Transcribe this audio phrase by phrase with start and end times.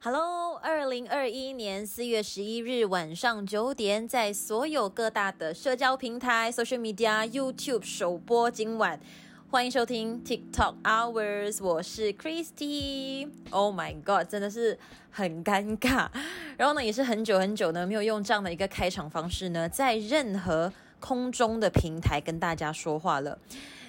[0.00, 9.00] Hello，二零二一年四月十一日晚上九点，在所有各大的社交平台、social media、YouTube 首播今晚。
[9.48, 13.28] 欢迎收听 TikTok Hours，我是 Christy。
[13.50, 14.76] Oh my God，真的是
[15.10, 16.08] 很尴尬。
[16.58, 23.38] 然后呢，也是很久很久呢，没有用这样的一个开场方式呢，在任何空中的平台跟大家说话了。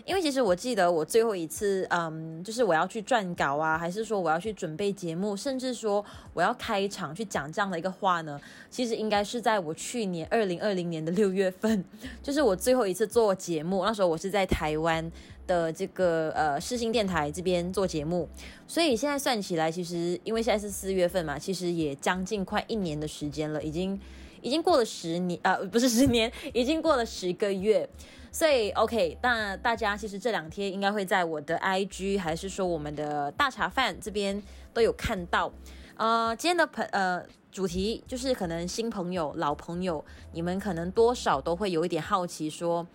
[0.06, 11.84] 因为其实我记得我最后一次，嗯，就是我要去撰稿啊，还是说我要去准备节目，甚至说我要开场去讲这样的一个话呢，其实应该是在我去年二零二零年的六月份，
[12.24, 15.12] 就是我最后一次做节目，那时候我是在台湾
[15.48, 18.30] 的这个呃世新电台这边做节目，
[18.68, 24.00] 所以现在算起来，其实因为现在是四月份嘛，其实也将近快一年的时间了，已经
[24.42, 27.90] 已经过了十年，呃，不是十年，已经过了十个月。
[28.30, 34.44] 所以，OK，那大家其实这两天应该会在我的 IG，还是说我们的大茶饭这边
[34.74, 35.52] 都有看到。
[35.96, 42.86] 呃，今天的朋呃主题就是可能新朋友、老朋友，你们可能多少都会有一点好奇，说，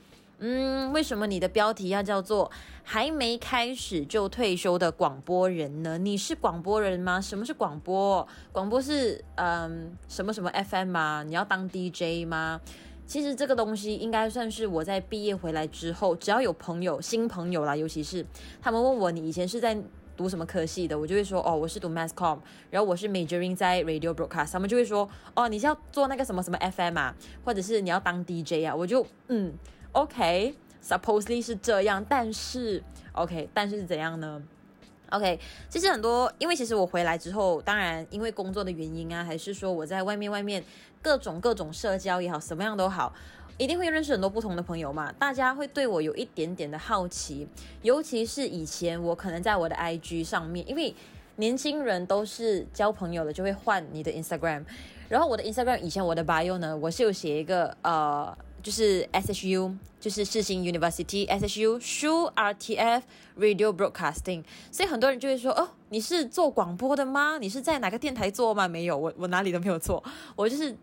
[0.44, 2.50] 嗯，为什么你的标题要叫做
[2.82, 5.96] “还没开始就退休的广播人”呢？
[5.98, 7.20] 你是广播人吗？
[7.20, 8.26] 什么是广播？
[8.50, 11.22] 广播是嗯、什么什么 FM 吗？
[11.24, 12.60] 你要当 DJ 吗？
[13.06, 18.26] 其实这个东西应该算是我在毕业回来之后，只要有朋友、新朋友啦，尤其是
[18.60, 19.80] 他们问我，你以前是在
[20.16, 29.52] 读什么科系的，我就会说哦，我是读 Mass Comm，然后我是 majoring 在 Radio Broadcast，他们就会说哦，你是要做那个什么什么 FM 啊，或者是你要当 DJ 啊，我就嗯
[29.92, 34.42] ，OK，supposedly 是这样，但是 OK，但是是怎样呢
[35.10, 40.64] ？OK，其实很多，因为其实我回来之后，当然因为工作的原因啊，还是说我在外面外面
[41.02, 43.12] 各种各种社交也好，什么样都好，
[43.58, 45.12] 一定会认识很多不同的朋友嘛。
[45.18, 47.46] 大家会对我有一点点的好奇，
[47.82, 50.94] 尤其是以前我可能在我的 IG 上面，因为
[51.36, 54.64] 年轻人都是交朋友的就会换你的 Instagram，
[55.10, 58.34] 然后我的 Instagram 以前我的 bio 呢，我是有写一个呃。
[58.62, 63.02] 就是 SHU，就是世新 University SHU SHU RTF
[63.38, 67.38] Radio Broadcasting，所以很多人就会说，哦，你是做广播的吗？
[67.38, 68.68] 你是在哪个电台做吗？
[68.68, 70.02] 没有，我我哪里都没有做，
[70.36, 70.76] 我就是。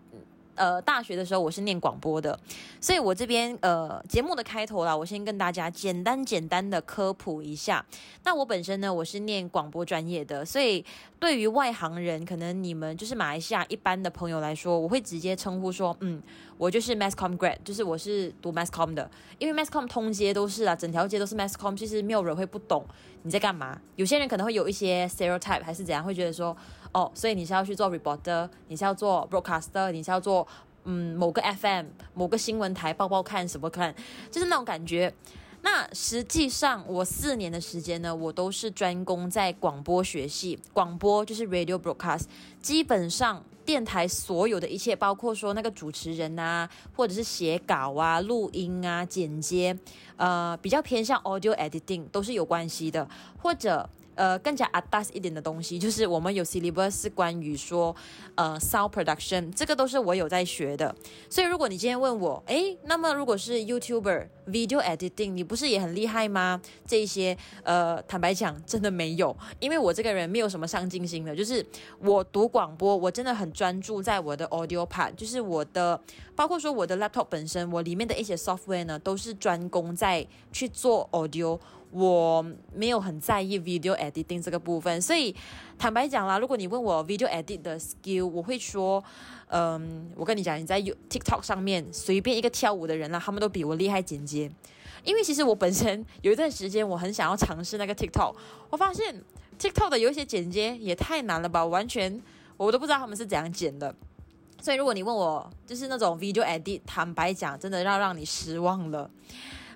[0.59, 2.37] 呃，大学的时候我是念广播的，
[2.81, 7.83] 所以我这边呃节目的开头啦，我先跟大家简单简单的科普一下。
[8.25, 10.83] 那我本身呢，我是念广播专业的，所以
[11.17, 16.21] 对于外行人，可能你们就是马来西亚一般的朋友来说，我会直接称呼说，嗯，
[16.57, 22.85] 我就是 Masscom grad，就是我是读 Masscom 的，因为 Masscom 通街都是啊，整条街都是 Masscom，其实没有人会不懂
[23.23, 23.79] 你在干嘛。
[23.95, 26.55] 有些人可能会有一些 stereotype，还是怎样，会觉得说，
[26.91, 30.47] 哦，所以你是要去做 reporter，你是要做 broadcaster，你是要做。
[30.85, 33.93] 嗯，某个 FM，某个新闻台报报看什么看，
[34.31, 35.13] 就是那种感觉。
[35.61, 40.57] 那实际上，我四年的时间呢，我都是专攻在广播学系。
[40.73, 42.23] 广播就是 Radio Broadcast，
[42.61, 49.77] 基本上电台所有的一切，包括说那个主持人啊，或者是写稿啊、录音啊、剪接，
[50.15, 53.07] 呃，比较偏向 Audio Editing，都是有关系的，
[53.37, 53.87] 或者。
[54.19, 57.95] 呃，更加 atas 一点的东西，就是我们有 syllabus 是关于说，
[58.35, 60.93] 呃，sound production，这个都是我有在学的。
[61.29, 66.59] 所以如果你今天问我，诶，那么如果是 YouTuber video editing，你不是也很厉害吗？
[66.85, 71.33] 这一些，呃，坦白讲，真的没有，因为我这个人没有什么上进心的。
[71.33, 71.65] 就是
[71.99, 75.97] 我读广播，我真的很专注在我的 audio part，就是我的，
[76.35, 81.57] 包括说我的 laptop 本身，我里面的一些 software 呢，都是专攻在去做 audio。
[81.91, 85.35] 我没有很在意 video editing 这个部分，所以
[85.77, 89.03] 坦白讲啦，如果你问我 video edit 的 skill，我会说，
[89.47, 94.51] 嗯，我跟你讲，你在 TikTok 上面随便一个跳舞的人啦，他们都比我厉害剪接。
[95.03, 98.35] 因为其实我本身有一段时间我很想要尝试那个 TikTok，
[98.69, 99.15] 我发现
[99.57, 102.21] TikTok 的有一些剪接也太难了吧，完全
[102.57, 103.95] 我都不知道他们是怎样剪的。
[104.61, 109.09] 所以如果你问我，就是那种 video edit，坦白讲，真的要让你失望了。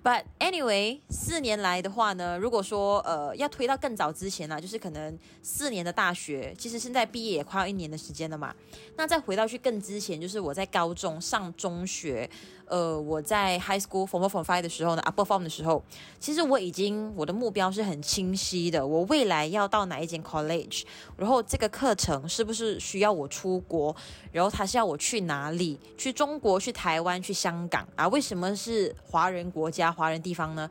[0.04, 8.54] But anyway，四年来的话呢，如果说呃要推到更早之前呢，就是可能四年的大学，其实现在毕业也快要一年的时间了嘛。
[8.98, 12.30] 那再回到去更之前，就是我在高中上中学，
[12.68, 15.84] 呃，我在 high school form four form five 的时候呢，upper form 的时候，
[16.20, 20.84] 其实我已经我的目标是很清晰的，我未来要到哪一间 college，
[21.18, 23.96] 然后这个课程是不是需要我出国，
[24.32, 28.08] 然后他是要我去哪里，去中国、去台湾、去香港啊？
[28.08, 29.92] 为什么是华人国家？
[29.92, 30.70] 华人地方呢，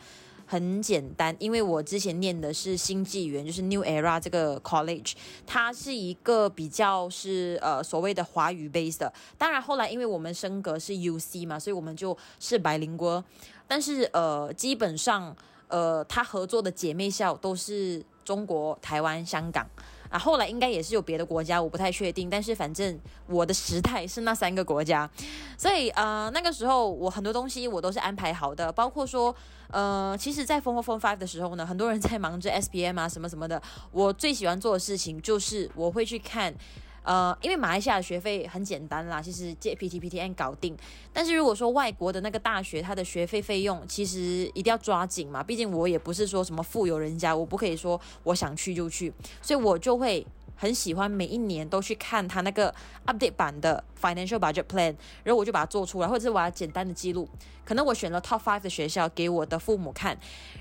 [0.53, 5.15] 很简单，因为我之前念的是新纪元，就是 New Era 这个 college，
[5.47, 9.11] 它是一个比较是呃所谓的华语 base 的。
[9.39, 13.25] 当然后来因为我们升格是 UC 嘛，所以我们就是白灵国。
[13.67, 15.35] 但是呃基本上
[15.69, 19.67] 呃他合作的姐妹校都是中国、台湾、香港。
[20.13, 22.29] 啊，后来应该也是有别的国家，我不太确定。
[22.29, 25.09] 但是反正我的时态是那三个国家，
[25.57, 29.35] 所以呃那个时候我很多东西我都是安排好的，包括说
[29.71, 33.61] 呃其实，在 Form 4 Form 5的时候呢，很多人在忙着 S B M 啊什么什么的，
[33.91, 36.55] 我最喜欢做的事情就是我会去看。
[37.05, 40.77] 呃，因为马来西亚的学费很简单啦，其实借 PT PTN 搞定。
[41.13, 52.73] 但是如果说外国的那个大学，它的学费费用其实一定要抓紧嘛，毕竟我也不是说什么富有人家，我不可以说我想去就去，所以我就会很喜欢每一年都去看他那个
[53.07, 54.95] update 版的 financial budget plan，
[55.25, 57.29] 然后我就把它做出来，或者是我要简单的记录，
[57.65, 60.17] 可能我选了 top five 的学校给我的父母看，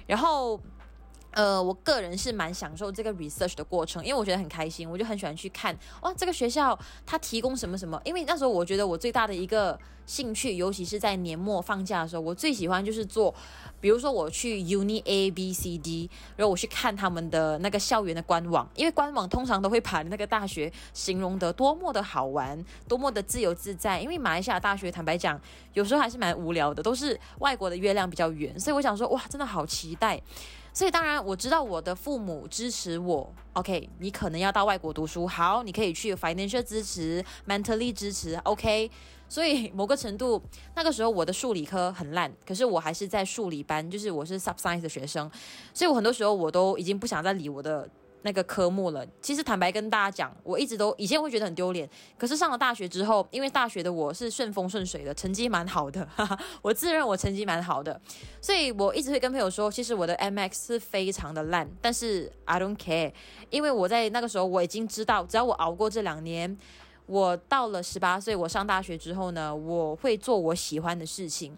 [0.07, 0.59] 然后。
[1.31, 7.99] 呃，我个人是蛮享受这个 research 的过程，因为我觉得很开心，我就很喜欢去看哇，这个学校它提供什么什么。
[8.03, 13.33] 因为那时候我觉得我最大的一个兴趣，尤其是在年末放假的时候，我最喜欢就是做，
[13.79, 24.01] 比如说我去 Uni A B C D，然后我去看他们的那个校园的官网，因为官网通常都会把那个大学形容得多么的好玩，多么的自由自在。
[24.01, 25.39] 因为马来西亚大学坦白讲，
[25.73, 30.21] 有时候还是蛮无聊的，都是外国的月亮比较圆，所以我想说哇，真的好期待。
[30.73, 38.89] 所以当然我知道我的父母支持我，OK，你可能要到外国读书，好，你可以去 financial 支持，mentally 支持，OK。
[39.27, 40.41] 所以某个程度，
[40.75, 45.29] 那个时候我的数理科很烂，可是我还是在数理班，就是我是 sub science 的学生，
[45.73, 47.89] 所以我很多时候我都已经不想再理我的。
[48.23, 57.99] 那个科目了，其实坦白跟大家讲，我一直都以前会觉得很丢脸，可是上了大学之后，因为大学的我是顺风顺水的，成绩蛮好的，哈哈，我自认我成绩蛮好的，
[58.39, 63.11] 所以我一直会跟朋友说，其实我的 MX 是非常的烂，但是 I don't care，
[63.49, 66.55] 因为我在那个时候我已经知道，只要我熬过这两年，
[67.07, 71.57] 我到了十八岁，我上大学之后呢，我会做我喜欢的事情。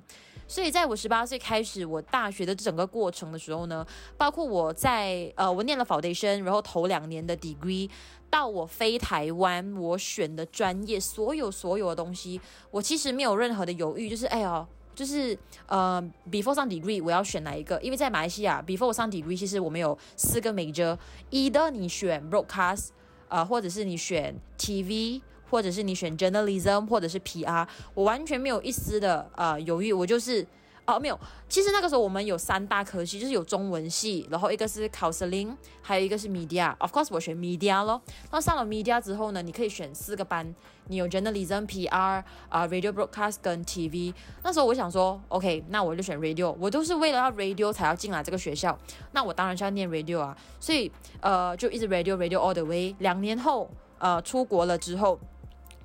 [0.54, 3.84] 所以，在我十八岁开始我大学的整个过程的时候呢，
[4.16, 7.90] 包括我在呃，我念了 foundation，然后头两年的 degree，
[8.30, 12.40] 到我飞台湾，我选的专业，所有所有的东西，
[12.70, 15.36] 我其实没有任何的犹豫，就是哎呦，就是
[15.66, 17.82] 呃，before 上 degree 我要选哪一个？
[17.82, 22.90] 因为在马来西亚，before 我上 degree，其实我们有四个 major，either 你选 broadcast，
[23.28, 25.24] 呃，或者是你选 TV。
[25.54, 30.44] 或者是你选 journalism，或者是 PR，我完全没有一丝的呃犹豫，我就是
[30.88, 31.20] 哦没有。
[31.48, 36.76] 其实那个时候我们有三大科系，就是有中文系，然后一个是 counseling，还有一个是 media。
[36.80, 38.02] Of course，我选 media 咯。
[38.32, 40.56] 那上了 media 之后呢，你可以选四个班，
[40.88, 44.12] 你有 journalism、PR 啊、radio broadcast 跟 TV。
[44.42, 46.56] 那时候我想说，OK，那我就选 radio。
[46.60, 48.76] 我都是为了要 radio 才要进来这个学校，
[49.12, 50.36] 那我当然是要念 radio 啊。
[50.60, 50.92] 所以
[51.22, 52.96] 呃，就一直 radio radio all the way。
[52.98, 53.70] 两年后
[54.00, 55.20] 呃出国了之后。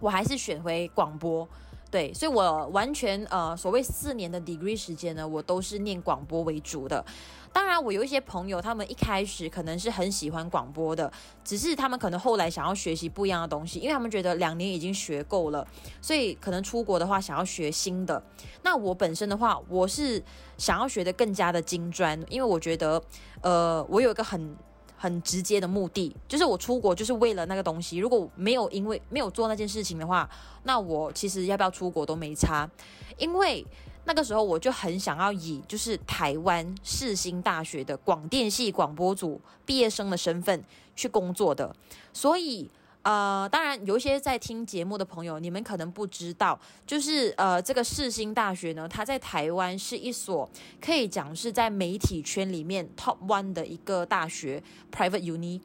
[0.01, 1.49] 我还是选回广播，
[1.91, 7.05] 对，所以我完全呃，所谓四年的 degree 时间呢，我都是念广播为主的。
[7.53, 11.11] 当然，我有一些朋友，他们一开始可能是很喜欢广播的，
[11.43, 15.67] 只是他们可能后来想要学习不一样的东西，因为他们觉得两年已经学够了，
[16.01, 18.23] 所以可能出国的话想要学新的。
[18.63, 20.23] 那我本身的话，我是
[20.59, 23.03] 想要学得更加的精专，因为我觉得，
[23.41, 24.57] 呃，我有一个很。
[24.99, 27.97] 很直接的目的就是我出国就是为了那个东西。
[27.97, 30.29] 如果没有因为没有做那件事情的话，
[30.65, 32.69] 那我其实要不要出国都没差。
[33.17, 33.65] 因为
[34.05, 40.63] 那个时候我就很想要以就是台湾世新大学的广电系广播组毕业生的身份
[40.95, 41.75] 去工作的，
[42.13, 42.71] 所以。
[43.09, 50.47] 呃，当然有一些在听节目的朋友，你们可能不知道，就是呃，这个世新大学呢，它在台湾是一所
[50.79, 54.63] 可以讲是在媒体圈里面 top one 的一个大学
[54.95, 55.59] private uni。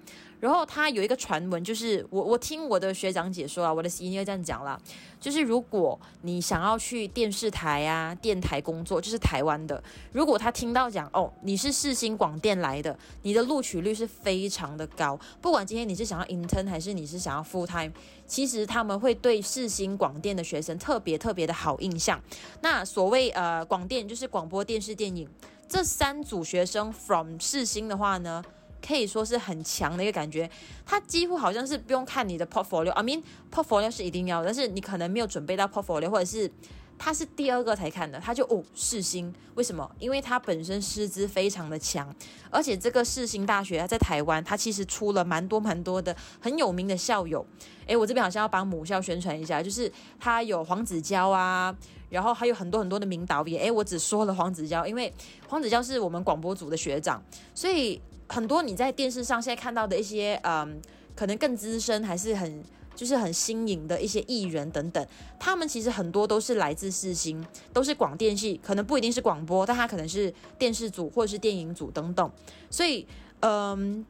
[0.43, 4.77] 然后他有一个传闻，就是我我听我的学长解说啊，我的师爷这样讲啦，
[5.17, 9.81] 就是如果你想要去电视台啊、电台工作，就是台湾的，
[10.11, 17.93] 如果他听到讲哦，你是世新广电来的，你的录取率是非常的高，不管今天你是想要 intern 还是你是想要 full time，
[18.27, 22.21] 其实他们会对世新广电的学生特别特别的好印象。
[22.59, 25.25] 那所谓呃广电就是广播电视电影
[25.69, 28.43] 这三组学生 from 世新的话呢，
[28.85, 30.49] 可以说是很强的一个感觉，
[30.85, 36.51] 他几乎好像是不用看你的 portfolio，I mean portfolio 是一定要，但是你可能没有准备到 portfolio，或者是
[36.97, 39.89] 他是第二个才看的，他就哦世新，为什么？
[39.99, 42.13] 因为他本身师资非常的强，
[42.49, 47.45] 而且这个世新大学在台湾，他其实出了蛮多蛮多的很有名的校友，
[47.87, 51.75] 诶，我这边好像要帮母校宣传一下，就是他有黄子佼啊。
[52.09, 53.63] 然后还有很多很多的名导演。
[53.63, 55.11] 诶，我只说了黄子佼，因为
[55.47, 57.19] 黄子佼是我们广播组的学长，
[57.55, 60.81] 所以很多你在电视上现在看到的一些，嗯，
[61.15, 62.63] 可能更资深还是很
[62.95, 65.05] 就是很新颖的一些艺人等等，
[65.39, 72.31] 他们其实很多都是来自四星，都是广电系，可能不一定是广播，但他可能是电视组或者是电影组等等。
[72.69, 73.07] 所以，
[73.41, 74.05] 嗯，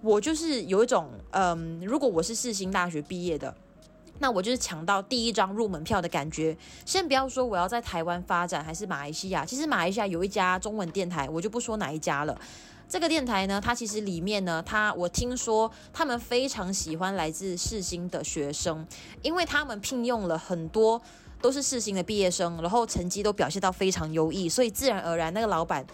[0.00, 3.54] 我就是有一种，嗯，如果我是四星大学毕业的。
[4.20, 6.56] 那我就是抢到第一张入门票的感觉。
[6.84, 12.36] 先不要说我要在台湾发展还是马来西亚，其实马来西亚有一家中文电台，我就不说哪一家了。
[12.88, 18.86] 这个电台呢，它其实里面呢，它我听说他们非常喜欢来自世新的学生，
[19.22, 21.00] 因为他们聘用了很多
[21.42, 25.86] 都是世新的毕业生，然后成绩都表现到非常优异，所以自然而然那个老板，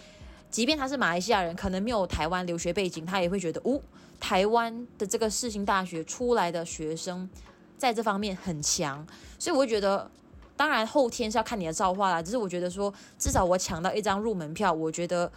[0.51, 3.81] 即便他是马来西亚人，可能没有台湾留学背景，他也会觉得，哦，
[4.21, 7.29] 台湾的这个世新大学出来的学生。
[7.77, 9.05] 在这方面很强，
[9.39, 10.09] 所以我会觉得，
[10.57, 12.23] 当然后天是要看你的造化啦。
[12.23, 15.31] 只是我觉得说，至少我抢到一张入门票，我觉得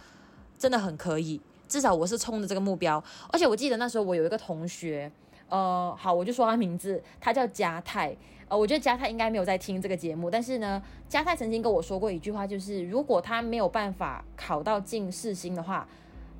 [0.56, 1.38] 真的很可以。
[1.68, 3.02] 至少我是冲着这个目标。
[3.30, 5.10] 而且我记得那时候我有一个同学，
[5.48, 8.16] 呃，好，我就说他名字，他叫嘉泰。
[8.48, 15.86] 呃，我觉得嘉泰应该没有在听这个节目，但是呢，嘉泰曾经跟我说过一句话，就是如果他没有办法考到进四星的话。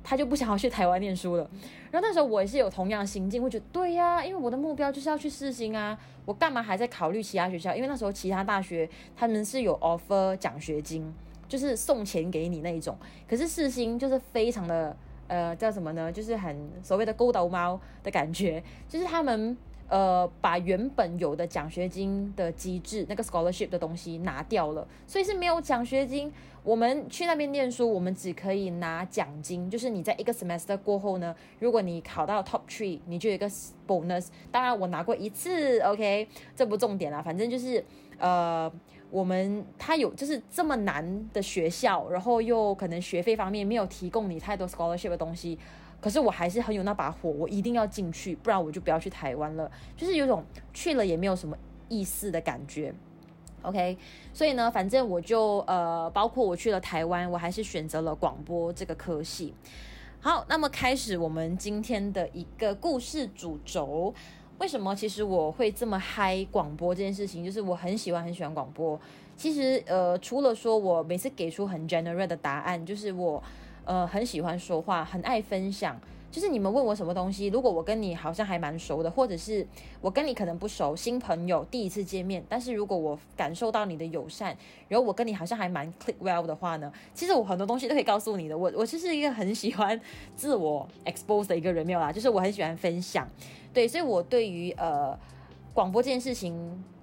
[0.01, 1.47] 他就不想要去台湾念书了，
[1.91, 5.95] 然后那时候我也是有同样心境，我觉得对呀、因为我的目标就是要去四星啊，
[6.25, 7.75] 我干嘛还在考虑其他学校？
[7.75, 11.13] 因为那时候其他大学他们是有 offer 奖学金，
[11.49, 14.95] 就是送钱给你那一种，可是四星就是非常的
[15.29, 16.11] 呃叫什么呢？
[16.11, 19.55] 就是很所谓的勾斗猫的感觉，就是他们。
[19.91, 26.31] 呃，把原本有的奖学金的机制，那个 scholarship 的东西拿掉了，所以是没有奖学金。
[26.61, 33.49] 我们去那边念书，我们只可以拿奖金，就是你在一个 semester 过后呢，如果你考到 top three，你就有一个
[33.87, 34.27] bonus。
[34.51, 37.83] 当然，我拿过一次，OK，这不重点啦，反正就是
[38.19, 38.71] 呃，
[39.11, 45.57] 我们他有就是这么难的学校，然后又可能学费方面没有提供你太多 scholarship 的东西。
[46.01, 49.69] 可是我还是很有那把火，我一定要进去，不然我就不要去台湾了。
[49.97, 51.57] 就是有种去了也没有什么
[51.89, 52.93] 意思的感觉。
[53.63, 53.97] OK，
[54.31, 59.53] 所以呢，反正我就呃，包括我去了台湾，我还是选择了广播这个科系。
[60.21, 64.13] 好，那么开始我们今天的一个故事主轴。
[64.59, 67.43] 为什么其实我会这么嗨广播这件事情？
[67.43, 68.99] 就是我很喜欢很喜欢广播。
[69.35, 73.41] 其实呃，除了说我每次给出很 general 的答案，就是我。
[73.85, 75.99] 呃，很喜欢说话，很爱分享。
[76.31, 79.65] 就是你们问我什么东西，如果我跟你好像还蛮熟的，或者是
[79.99, 84.55] 我跟你可能不熟，新朋友第一次见面，但是如果我感受到你的友善，
[84.87, 88.57] 然后我跟你好像还蛮 click well 的话呢，其实我很多东西都可以告诉你的。
[88.57, 89.99] 我我就是一个很喜欢
[90.35, 93.27] 自我 expose 的一个人，没有啦，就是我很喜欢分享。
[93.73, 95.17] 对，所以我对于呃
[95.73, 96.53] 广播这件事情，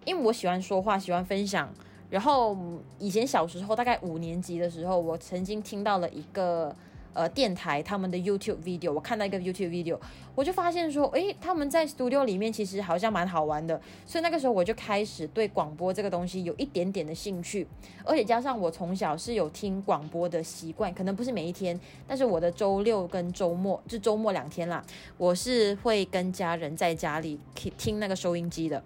[0.04, 1.68] 因为我喜欢说话，喜欢分享。
[2.08, 2.56] 然后
[3.00, 6.74] 以前小时候，大概五年级的时候，我曾经听到了一个
[7.16, 9.98] 呃电台他们的 YouTube video，我看到一个 YouTube video，
[10.34, 17.66] 我就发现说，诶，他们在 studio 里面其实好像蛮好玩的，所以那个时候我就开始对广播这个东西有一点点的兴趣，
[18.04, 24.84] 而且加上我从小是有听广播的习惯，可能不是每一天，但是我的周六跟周末就周末两天啦，
[25.16, 27.40] 我是会跟家人在家里
[27.78, 28.82] 听那个收音机的。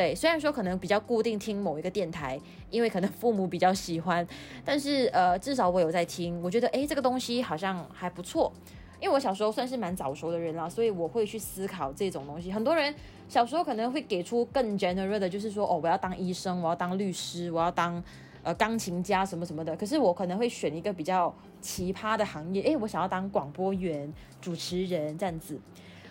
[0.00, 2.40] 对，虽然说可能比较固定听某一个电台，
[2.70, 4.26] 因为可能父母比较喜欢，
[4.64, 8.50] 但是呃，至少我有在听，我觉得诶，这个东西好像还不错。
[8.98, 12.50] 因为我小时候算是蛮早熟的人啦，所以我会去思考这种东西。
[12.50, 12.94] 很多人
[13.28, 18.02] 小时候可能会给出更 general 的，就是说哦，我要当医生，我要当律师，我要当
[18.42, 19.76] 呃钢琴家什么什么的。
[19.76, 25.60] 可是我可能会选一个比较奇葩的行业，诶，我想要当广播员、主持人这样子。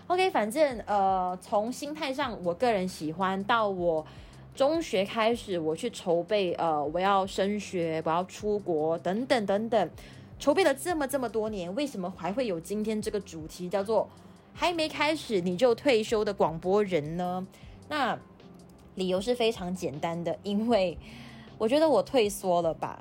[0.09, 4.03] OK，反正呃，从心态上，我个人喜欢到我
[4.55, 9.89] 中学开始，我去筹备呃，我要升学，我要出国等等等等，
[10.39, 14.09] 筹备了这么这么多年，为什么还会有今天这个主题叫做
[14.55, 17.45] 还没开始你就退休的广播人呢？
[17.87, 18.17] 那
[18.95, 20.97] 理由是非常简单的，因为
[21.59, 22.99] 我觉得我退缩了吧。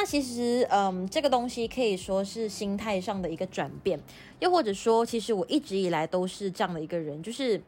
[0.00, 4.00] 那其实，嗯，这个东西可以说是心态上的一个转变，
[4.38, 7.60] 又或者说，其实我一直以来都是这样的一个人，就是，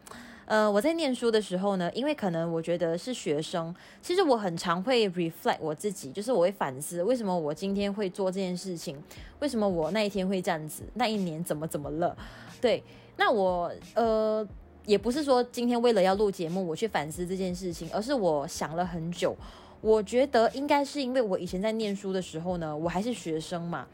[0.47, 8.97] 呃，我在念书的时候呢，因为可能我觉得是学生，其实我很常会 reflect 我自己，就是我会反思，为什么我今天会做这件事情，
[9.41, 12.17] 为什么我那一天会这样子，那一年怎么怎么了，
[12.63, 12.83] 对，
[13.19, 14.49] 那我，呃，
[14.87, 19.37] 也不是说今天为了要录节目我去反思这件事情，而是我想了很久。
[19.83, 23.87] 我觉得应该是因为我以前在念书的时候呢，我还是学生嘛，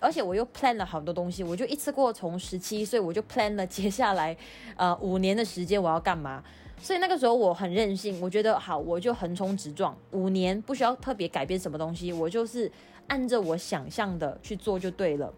[0.00, 4.36] 而且我又 plan 了好多东西，我就一次过从十七岁我就 plan 了接下来
[4.76, 6.42] 呃五年的时间我要干嘛。
[6.78, 12.70] 所以那个时候我很任性，我觉得好，我就横冲直撞，五年不需要特别改变什么东西，我就是
[13.06, 15.32] 按着我想象的去做就对了。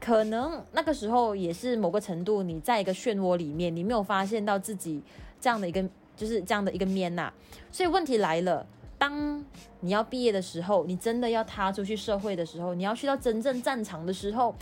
[0.00, 5.00] 可能那个时候也是某个程度，你在一个漩涡里面，你没有发现到自己
[5.40, 5.82] 这样的一个
[6.16, 7.32] 就是这样的一个面呐。
[7.70, 8.66] 所以问题来了，
[9.02, 9.44] 当
[9.80, 14.54] 你要毕业的时候，你真的要踏出去社会的时候，你要去到真正战场的时候，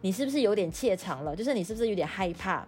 [0.00, 1.36] 你是不是有点怯场了？
[1.36, 2.66] 就是你是不是有点害怕，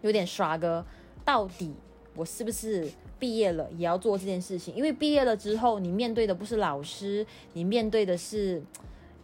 [0.00, 0.82] 有点刷哥？
[1.22, 1.74] 到底
[2.16, 4.74] 我是不是毕业了也要做这件事情？
[4.74, 8.62] 因为毕业了之后，你面对的不是老师，你面对的是。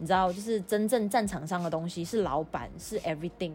[0.01, 3.51] 你知道，就是真正战场上的东西是老板，是 everything。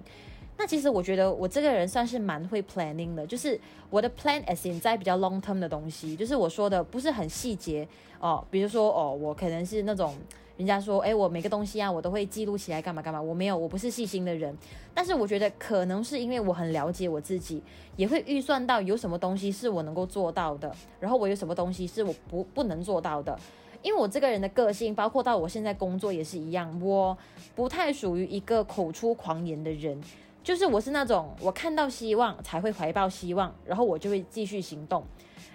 [0.57, 3.59] 那其实我觉得我这个人算是蛮会 planning 的，就是
[3.91, 7.87] 我的 plan as in 在比较 long term 的东西，就是我说的不是很细节
[8.21, 8.45] 哦。
[8.51, 10.15] 比如说哦，我可能是那种
[10.57, 13.21] 人家说，诶，我每个东西啊，我都会记录起来干嘛干嘛。
[13.21, 14.57] 我没有，我不是细心的人。
[14.95, 17.61] 但是我觉得可能是因为我很了解我自己，
[17.97, 23.37] 也会预算到有什么东西是我能够做到的，然后我有什么东西是我不不能做到的。
[23.83, 27.15] 因为我这个人的个性，包括到我现在工作也是一样，我
[27.55, 30.01] 不太属于一个口出狂言的人，
[30.45, 35.03] 就是我是那种我看到希望才会怀抱希望，然后我就会继续行动。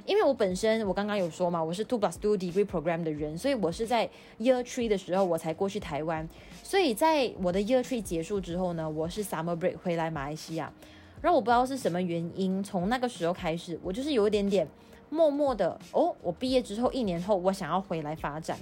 [0.06, 6.28] 因为我本身我刚刚有说嘛，我是 two plus two degree program 的人，所以我是在 year three 的时候我才过去台湾，
[6.64, 10.74] 所以在我的 year three 结束之后呢，我是 summer break 回来马来西亚，
[11.22, 14.68] 然后我不知道是什么原因，从那个时候开始，我就是有一点点。
[15.12, 18.56] 默默的哦，我毕业之后一年后，我想要回来发展。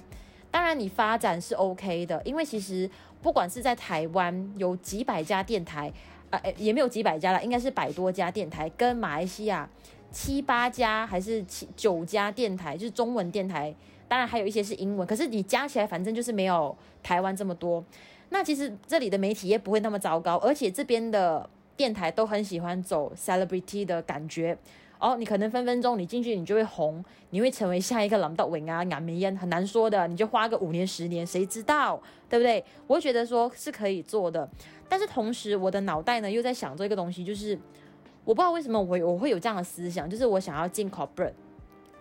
[0.50, 5.92] 当然，你发展是 OK 的，因为其实不管是在台湾有几百家电台，
[6.30, 9.68] 呃，也没有几百家了，应该是百多家电台，跟马来西亚
[10.10, 13.74] 七八家还是七九家电台，就是中文电台，
[14.06, 17.84] 当然还有一些是英文，可是你加起来，反正就是没有台湾这么多。
[18.30, 24.56] 那其实这里的媒体也不会那么糟糕，而且这边的电台都很喜欢走 celebrity 的感觉。
[25.00, 30.08] 哦，你可能分分钟你进去你就会红，你会成为下一个林德荣啊、颜美欣，很难说的。
[30.08, 32.64] 你就花个五年十年，谁知道，对不对？
[32.88, 34.48] 我觉得说是可以做的，
[34.88, 37.56] 但是同时我的脑袋呢又在想这个东西，就是
[38.24, 41.32] 我不知道为什么我我会有这样的思想，就是我想要进 corporate，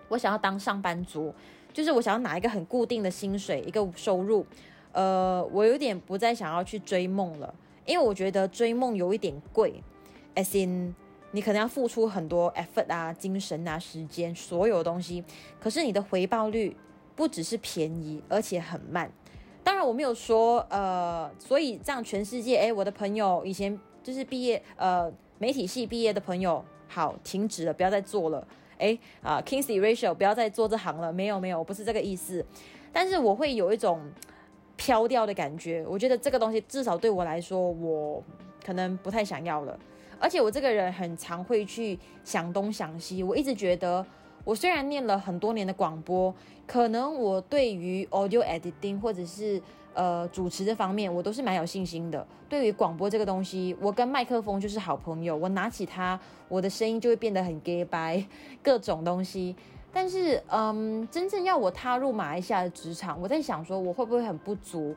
[0.08, 1.32] 我想要当上班族，
[1.72, 4.44] 就是我想要拿一个很固定的薪水一个收入，
[4.92, 7.54] 呃，我有点不再想要去追梦了，
[7.86, 9.84] 因为我觉得追梦有一点贵
[10.34, 10.96] ，as in。
[11.38, 15.24] 你可能要付出很多 effort 啊、精神啊、时间，所有东西。
[15.60, 16.76] 可是你的回报率
[17.16, 19.08] 不只是便宜，而且很慢。
[19.64, 28.48] 当然我没有说，呃，所以这样全世界，诶，我的朋友以前就是毕业，呃，媒体系毕业的朋友，好，停止了，不要再做了。
[28.80, 31.14] 诶，啊，Kingsley Rachel，不要再做这行了。
[31.14, 32.44] 没有，没有，不是这个意思。
[32.92, 34.02] 但是我会有一种
[34.76, 35.86] 飘掉的感觉。
[35.88, 38.24] 我觉得这个东西至少对我来说，我
[38.66, 39.78] 可能不太想要了。
[40.20, 44.06] 而且我这个人很常会去想东想西，我一直觉得，
[44.44, 46.34] 我虽然念了很多年的广播，
[46.66, 49.62] 可能我对于 audio editing 或者是
[49.94, 52.26] 呃主持这方面，我都是蛮有信心的。
[52.50, 58.26] 对于广播这个东西，我跟麦克风就是好朋友，我拿起它，我的声音就会变得很 gay 白，
[58.64, 59.56] 各种东西。
[59.94, 64.96] 但是，嗯，真正要我踏入马来西亚的职场，我在想说，我会不会很不足？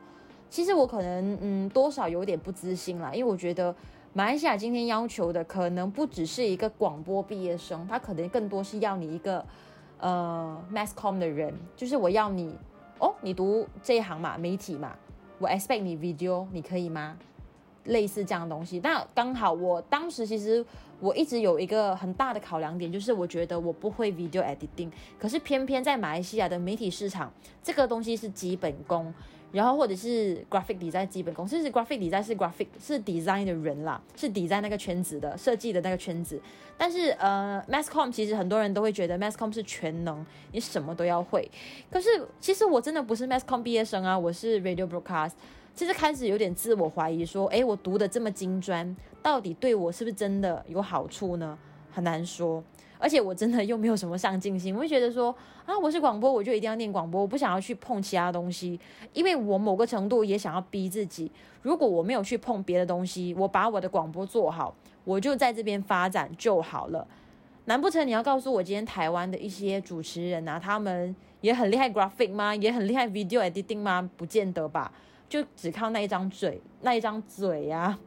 [0.49, 3.75] 其实我可能，嗯，多少有点不自信啦，因为我觉得。
[4.13, 9.45] 马来西亚今天要求的可能不只是一个广播毕业生，他可能更多是要你一个
[9.99, 12.53] 呃，masscom 的人，就是我要你
[12.99, 14.93] 哦，你读这一行嘛，媒体嘛，
[15.39, 17.17] 我 expect 你 video，你可以吗？
[17.85, 18.81] 类似这样的东西。
[18.83, 20.63] 那刚好我当时其实
[20.99, 27.31] 我一直有一个很大的考量点，就是我觉得我不会 video editing，可是偏偏在马来西亚的媒体市场，
[27.63, 29.13] 这个东西是基本功。
[29.51, 36.41] 然后或者是 graphic design 基本功，其实 graphic design 是 graphic 是 design 的人啦，是 design 那个圈子的设计的那个圈子。
[36.77, 41.49] 但是呃 mass com 其实很多人都会觉得 mass com 是全能，你什么都要会。
[41.91, 42.09] 可是
[42.39, 45.33] 其实我真的不是 mass comm 毕业生啊，我是 radio broadcast。
[45.73, 51.57] 其实开始有点自我怀疑，说，诶，我读的这么精专，到底对我是不是真的有好处呢？
[51.91, 52.61] 很难说。
[53.01, 55.35] 而且我真的又没有什么上进心，我会觉得说
[55.65, 58.79] 啊，我是广播，我就一定要念广播，我不想要去碰其他东西，
[59.13, 61.31] 因为我某个程度也想要逼自己，
[61.63, 67.07] 如果我没有去碰别的东西，我把我的广播做好，我就在这边发展就好了。
[67.65, 72.55] 难不成你要告诉我，今天台湾的一些主持人啊，他们也很厉害 graphic 吗？
[72.55, 74.07] 也很厉害 video editing 吗？
[74.15, 74.91] 不见得吧，
[75.27, 77.97] 就只靠那一张嘴，那一张嘴呀、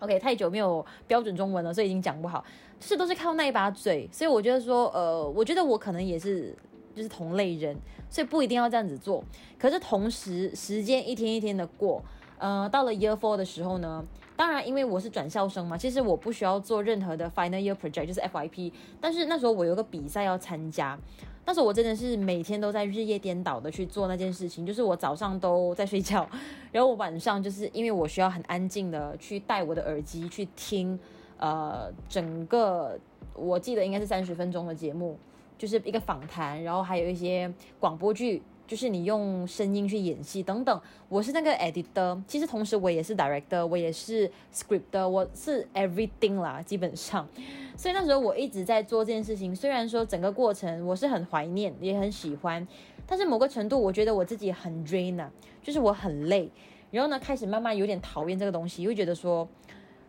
[0.00, 2.44] OK，太久没有标准中文了，所以已经讲不好。
[2.82, 6.54] 是都是靠那一把嘴，所以我觉得说，呃，我觉得我可能也是
[6.94, 7.74] 就是同类人，
[8.10, 9.22] 所以不一定要这样子做。
[9.58, 12.02] 可是同时，时间一天一天的过，
[12.38, 14.04] 呃，到了 Year Four 的时候呢，
[14.36, 18.72] 当然因为我是转校生嘛，其实我不需要做任何的 Final Year Project，就是 FYP。
[19.00, 20.98] 但是那时候我有个比赛要参加，
[21.46, 26.28] 那时候我真的是每天都在日夜颠倒的去做那件事情，就是我早上都在睡觉，
[26.72, 30.98] 然后我晚上就是因为我需要很安静的去戴我的耳机去听，
[31.42, 32.96] 呃，整个
[33.34, 35.18] 我记得应该是三十分钟的节目。
[35.58, 40.80] 就是一个访谈，然后还有一些广播剧，就是你用声音去演戏等等。
[41.08, 47.28] 我是那个 editor，其实同时我也是 director，我也是 scripter，我是 everything 啦，基本上。
[47.76, 52.66] 所以那时候我一直在做这件事情，虽然说整个过程我是很怀念，也很喜欢，
[53.06, 55.30] 但是某个程度我觉得我自己很 drain 啊，
[55.62, 56.50] 就是我很累。
[56.90, 59.48] 然后呢，开始慢慢有点讨厌这个东西，会觉得说，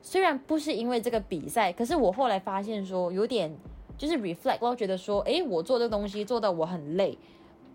[0.03, 3.51] 虽然不是因为这个比赛，可是我后来发现说有点。
[3.95, 7.15] 就是 reflect，我觉得说，诶，我做这个东西做到我很累，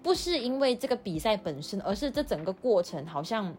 [0.03, 3.55] 不是因为这个比赛本身，而是这整个过程好像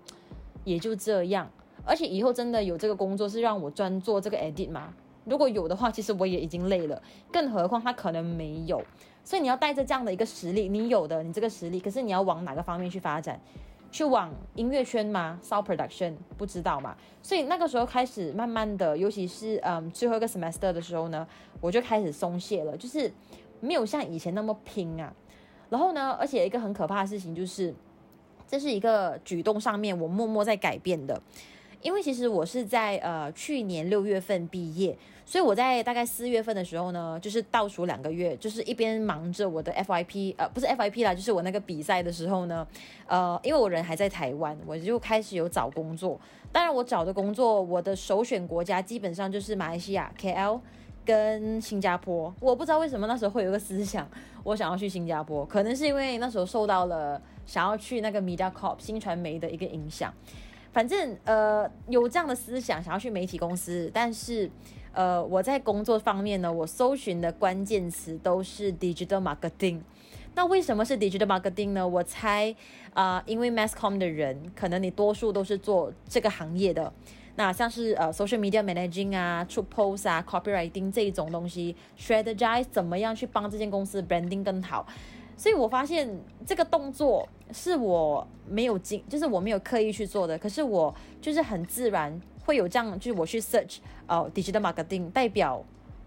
[0.65, 1.49] 也就这样。
[1.85, 4.93] 而且以后真的有这个工作是让我专做这个 edit 吗？
[5.23, 7.01] 如果有的话，其实我也已经累了，
[7.31, 8.83] 更何况他可能没有。
[9.23, 13.39] 所以你要带着这样的一个实力，你有的，你这个实力，可是你要往哪个方面去发展？
[13.91, 16.95] 去往音乐圈吗？Sound production 不知道嘛？
[17.21, 21.27] 所以那个时候开始慢慢的，尤其是嗯最后一个 semester 的时候呢，
[21.59, 23.11] 我就开始松懈了，就是
[23.59, 25.13] 没有像以前那么拼啊。
[25.69, 27.73] 然后呢，而且一个很可怕的事情就是，
[28.47, 31.21] 这是一个举动上面我默默在改变的。
[31.81, 34.97] 因为其实我是在呃去年六月份毕业，
[35.29, 42.67] 所以我在大概四月份的时候呢，就是倒数两个月，就是一边忙着我的 FYP，呃不是 FYP 啦，就是我那个比赛的时候呢，
[43.05, 46.19] 呃因为我人还在台湾，我就开始有找工作。
[46.51, 50.59] 当然我找的工作，我的首选国家基本上就是马来西亚 KL
[51.05, 52.33] 跟新加坡。
[52.39, 54.09] 我不知道为什么那时候会有个思想，
[54.43, 60.11] 我想要去新加坡，可能是因为那时候受到了想要去那个 MediaCorp 新传媒的一个影响。
[60.73, 64.49] 反正呃有这样的思想，想要去媒体公司，但是
[64.99, 69.79] 呃我在工作方面呢，我搜寻的关键词都是 digital marketing。
[70.35, 71.87] 那为什么是 digital marketing 呢？
[71.87, 72.53] 我猜
[72.93, 76.91] 啊、因为 mass com 的人，可能你多数都是做这个行业的。
[77.37, 84.85] 那像是呃 social media managing 啊，出 post 啊，copywriting 这一种东西，strategize 怎么样去帮这间公司 branding 更好。
[85.37, 86.09] 所以我发现
[86.45, 95.63] 这个动作是我没有经，就是我没有刻意去做的，可是我就是很自然会有这样，就是我去 search 哦，digital marketing，代表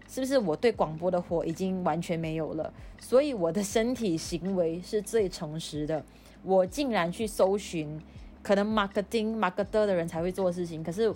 [0.09, 2.73] 是不是我对广播的火已经完全没有了？
[2.99, 6.05] 所以我的身体行为是最诚实的，
[6.42, 8.01] 我竟然去搜寻
[8.42, 11.12] 可能 marketing marketer 的人才会做的事情，可是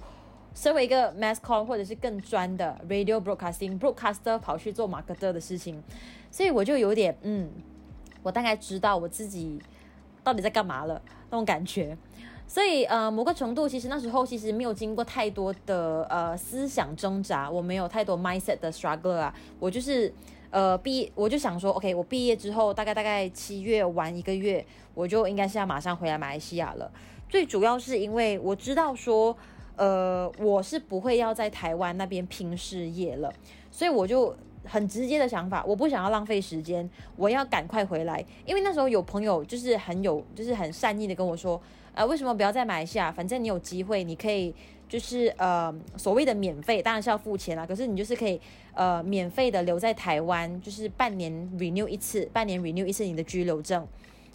[0.55, 5.83] 身为一个 mass com 或者是更专的 radio broadcasting broadcaster 跑去做 marketer 的事情，
[6.31, 7.51] 所以我就有点嗯。
[8.23, 9.63] 我大概知道我自己
[10.25, 11.01] 到底在干嘛了，
[11.31, 11.97] 那种感觉，
[12.49, 20.13] 所以呃，某个程度其实那时候其实没有经过太多的呃思想挣扎，我没有太多 mindset 的 struggle 啊，我就是
[20.51, 26.91] 呃毕，我就想说，OK，我毕业之后大概大概七月玩一个月，我就应该是要马上回来马来西亚了。
[27.29, 29.37] 最主要是因为我知道说，
[29.77, 33.33] 呃，我是不会要在台湾那边拼事业了，
[33.71, 34.35] 所以我就。
[34.69, 38.19] 很直接的想法，我不想要浪费时间，我要赶快回来。
[38.45, 41.63] 因为那时候有朋友就是很有，就是很善意的跟我说，
[41.97, 43.11] 呃，为什么不要在马来西亚？
[43.11, 44.55] 反正你有机会，你可以
[44.87, 47.67] 就是呃所谓的免费，当然是要付钱啦。
[47.67, 48.39] 可是你就是可以
[48.75, 53.85] 呃免费的留在台湾，就是半年 renew 一次，半年 renew 一次你的居留证。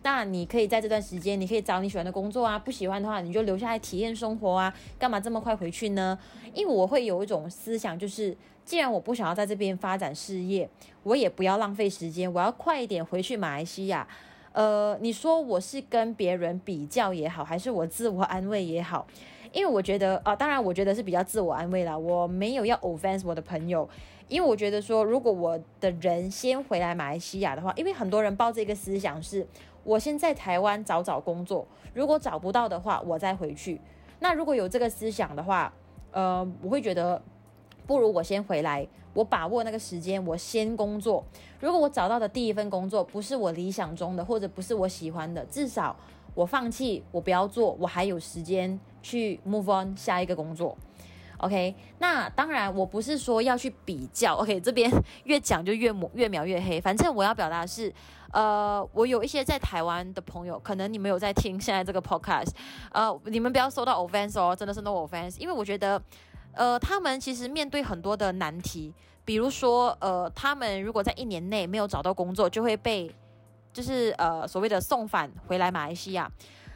[0.02, 4.74] 那你可以在这段时间，你可以找你喜欢的工作啊，不喜欢的话你就留下来体验生活啊。
[4.98, 6.18] 干嘛这么快回去呢？
[6.56, 8.36] 因为我会有一种思想，就是。
[8.64, 10.70] 既然我不想要在这边发展事业，
[11.02, 14.08] 我也不要浪费时间，我要快一点回去马来西亚。
[14.54, 19.06] 呃，你说我是跟别人比较也好，还是我自我安慰也好？
[19.52, 21.98] 因为我觉得，啊、当然我觉得是比较自我安慰啦。
[21.98, 23.88] 我没有要 offense 我的朋友，
[24.28, 29.46] 因为我觉得说，如果我的人先回来马来西亚的话，因为很多人抱这个思想是，
[29.84, 33.80] 我先在台湾找找工作，如果找不到的话，我再回去。
[34.20, 35.74] 那如果有这个思想的话，
[36.12, 37.22] 呃，我会觉得。
[37.88, 41.26] 不如我先回来，我把握那个时间，我先工作。
[41.62, 45.96] 如果我找到的第一份工作不是我理想中的，或者不是我喜欢的，至少
[46.34, 50.78] 我放弃，我不要做，我还有时间去 move on 下一个工作。
[51.38, 54.36] OK，那当然我不是说要去比较。
[54.36, 54.92] OK，这边
[55.24, 56.82] 越讲就越抹越描越黑。
[56.82, 57.94] 反正我要表达的是，
[58.32, 62.50] 呃，我有一些在台湾的朋友，可能你们有在听现在这个 podcast，
[62.92, 66.02] 呃，你们不要收到 offense 哦，真的是 no offense，因为我觉得。
[66.54, 73.14] 呃，他们其实面对很多的难题，比如说，呃，他们如果在一年内没有找到工作，就会被，
[73.74, 76.32] 就是呃所谓的送返回来马来西亚。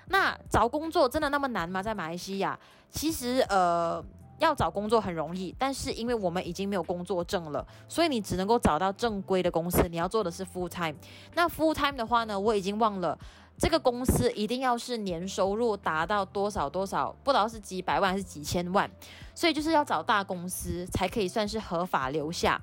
[0.08, 1.82] 那找工作真的那么难吗？
[1.82, 4.04] 在马来西亚，其实呃。
[4.38, 9.88] 要找工作很容易，但是因为我们已经没有工作证了，所以你只能够找到正规的公司。
[9.88, 10.94] 你要做的是 full time。
[11.36, 13.18] 那 full time 的话呢，我已经忘了，
[13.58, 18.90] 这个公司一定要是年收入达到多少多少，不知道是几百万还是几千万，
[19.34, 22.62] 所以就是要找大公司才可以算是合法留下。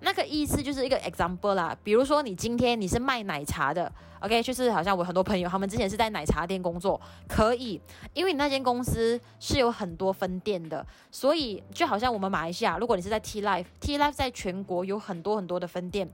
[0.00, 7.80] 那个意思就是一个 example 啦，比如说你今天你是卖奶茶的，OK，就是好像我很多朋友他们之前是在奶茶店工作，可以，
[8.12, 16.08] 因为你那间公司是有很多分店的，所以就好像我们马来西亚，如果你是在 T Life，T Life 在全国有很多很多的分店，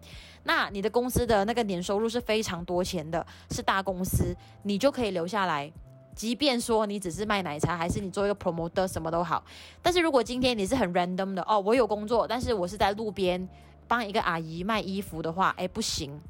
[0.44, 5.70] 那你的公司的那个年收入是非常多钱的，是大公司，你就可以留下来，
[6.14, 9.42] 即便说你只是卖奶茶，还是你做一个 promoter 什么都好，
[9.82, 13.48] 但是如果今天你是很 random 的，哦，我有工作，但是我是在路边。
[13.86, 16.20] 帮一个阿姨卖衣服的话，哎，不行。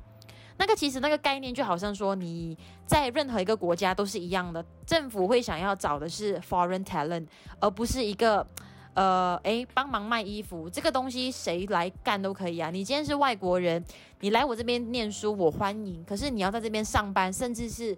[0.59, 7.27] 那个其实那个概念就好像说你在任何一个国家都是一样的，政府会想要找的是 foreign talent，
[7.59, 8.47] 而不是一个
[8.95, 12.71] 呃，哎，帮忙卖衣服这个东西谁来干都可以啊。
[12.71, 13.83] 你今天是外国人，
[14.21, 16.05] 你来我这边念书，我欢迎。
[16.05, 17.97] 可是你要在这边上班，甚至是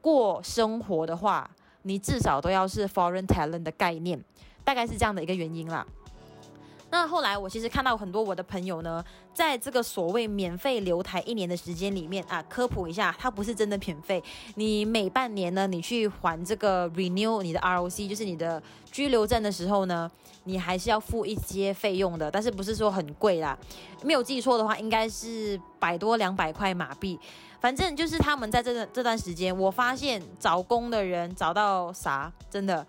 [0.00, 1.50] 过生活的话，
[1.82, 4.22] 你至少都要是 foreign talent 的概念，
[4.64, 5.84] 大概是这样的一个原因啦。
[6.90, 14.22] 那后来我其实看到很多我的朋友呢，在这个所谓免费留台一年的时间里面啊，科普一下，它不是真的免费。
[14.54, 20.10] 你每半年呢，你去还这个 renew 你的 ROC，就是你的居留证的时候呢，
[20.44, 23.56] 你还是要付一些费用的，但是不是说很贵啦。
[24.02, 27.20] 没有记错的话，应该是百多两百块马币。
[27.60, 32.86] 反正就是他们在这段这段时间，我发现找工的人找到啥，真的。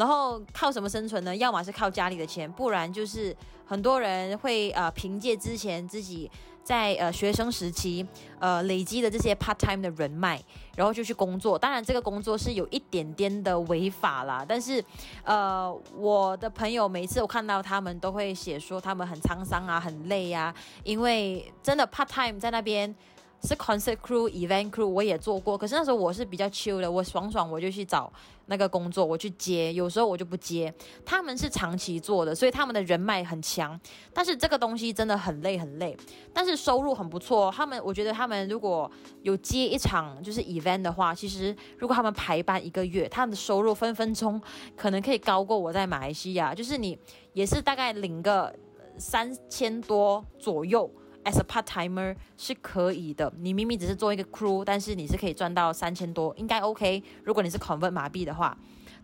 [0.00, 1.36] 然后靠什么生存呢？
[1.36, 3.36] 要么是靠家里的钱，不然就是
[3.66, 6.30] 很多人会呃凭借之前自己
[6.64, 8.06] 在呃学生时期
[8.38, 10.40] 呃累积的这些 part time 的人脉，
[10.74, 11.58] 然后就去工作。
[11.58, 14.82] 当然这个工作是有一点点的违法啦，但是
[15.22, 22.94] 呃我的朋友每次我看到他们都会写说他们很沧桑啊，很累啊，因为真的 part time 在那边。
[23.42, 25.56] 是 concert crew、event crew，我也做过。
[25.56, 28.12] 可是那时候我是比较 chill 的，我爽爽我就去找
[28.46, 29.72] 那个工作，我去接。
[29.72, 30.72] 有时候我就不接。
[31.06, 33.80] 他们是长期做的，所以他们的人脉很强。
[34.12, 35.96] 但是这个东西真的很累很累，
[36.34, 37.50] 但是收入很不错。
[37.50, 38.90] 他们我觉得他们如果
[39.22, 44.40] 有接一场就是 event 的话，其实如果他们排班一个月，他们的收入分分钟
[44.76, 46.54] 可能可以高过我在马来西亚。
[46.54, 46.98] 就是你
[47.32, 48.54] 也是大概领个
[48.98, 50.90] 三千多左右。
[51.30, 57.00] As a part timer 是可以的，你明明只是做一个 crew，但是你是可以赚到三千多，应该 OK。
[57.22, 58.56] 如果你是 convert 马币的话，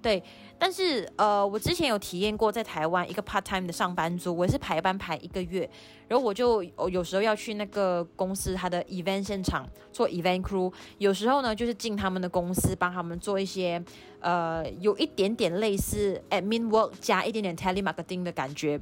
[0.02, 0.20] 对。
[0.58, 5.70] 但是呃，我之前有体验过在台湾一个 part time 的上班族，我是排班排一个月，
[6.08, 13.80] 然后我就有时候要去那个公司他的 event 现场做 event crew，有时候呢就是进他们的公司帮他们做一些
[14.18, 18.80] 呃有一点点类似 admin work 加一点点 telemarketing 的感觉。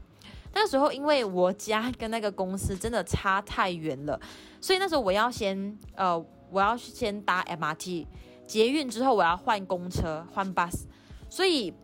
[0.55, 4.19] 那时候因为我家跟那个公司真的差太远了，
[4.61, 6.17] 所以那时候我要先呃，
[6.51, 8.07] 我要先搭 MRT
[8.47, 10.85] 捷运之后我要换公车换 bus，
[11.29, 11.75] 所以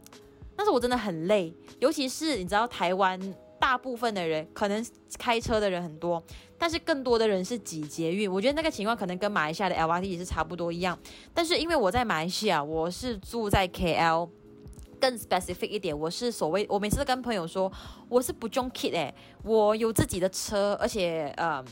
[0.56, 3.18] 那时候我真的很累，尤其是你知道台湾
[3.58, 4.86] 大部分的人可能
[5.18, 6.22] 开车的人很多，
[6.56, 10.98] 但是更多的人是挤捷运，我觉得那个情况可能跟马来西亚的 LRT 也是差不多一样，
[11.34, 14.28] 但是因为我在马来西亚，我是住在 KL。
[15.00, 17.72] 更 specific 一点，我是所谓，我每次都跟朋友说，
[18.08, 21.64] 我是不中 kid 诶，我有自己的车，而且呃，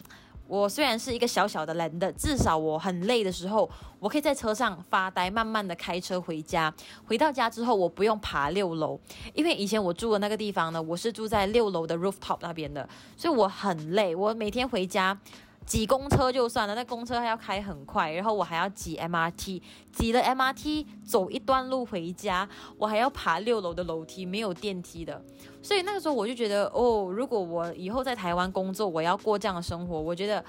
[0.47, 3.69] 我虽然是一个小小的人的，至少我很累的时候，
[4.01, 6.73] 我可以在车上发呆，慢慢的开车回家。
[7.07, 8.99] 回到家之后，我不用爬六楼，
[9.35, 15.19] 因为以前我住的那个地方呢，我是住在六楼的 rooftop 那边的，所以我很累，我每天回家。
[15.69, 19.61] 挤公车就算了，那公车还要开很快，然后我还要挤 MRT，
[19.93, 25.23] 挤了 MRT 走一段路回家，我还要爬六楼的楼梯，没有电梯的，
[25.61, 30.43] 所以那个时候我就觉得，哦，如果我以后在台湾工作，我要过这样的生活，我觉得，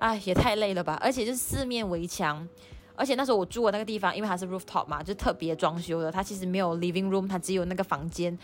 [0.00, 2.46] 哎，也太累了吧，而且就是四面围墙，
[2.96, 8.36] 而且那时候我住的那个地方，因为它是 rooftop 嘛，就特别装修的，它其实没有 living room，它只有那个房间，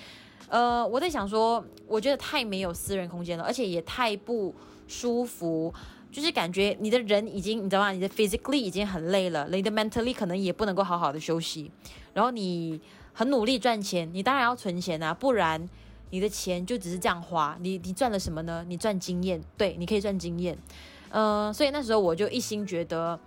[0.49, 4.55] 呃，我在想说，我觉得太没有私人空间了，而且也太不
[4.87, 5.75] 舒服。
[6.15, 7.91] 就是感觉你的人已经，你知道吗？
[7.91, 11.69] 你的 physically 已经很累了，你的 mentally 可能也不能够好好的休息。
[12.13, 12.81] 然后你
[13.13, 15.69] 很努力赚钱，你当然要存钱啊，不然
[16.11, 17.59] 你的钱就只是这样花。
[17.61, 18.65] 你你赚了什么呢？
[18.69, 20.57] 你赚经验，对，你可以赚经验。
[21.11, 23.19] 嗯、所以那时候我就一心觉得，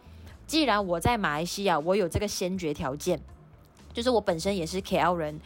[0.45, 3.19] 既然我在马来西亚，我有这个先决条件，
[3.93, 5.38] 就是我本身也是 KL 人。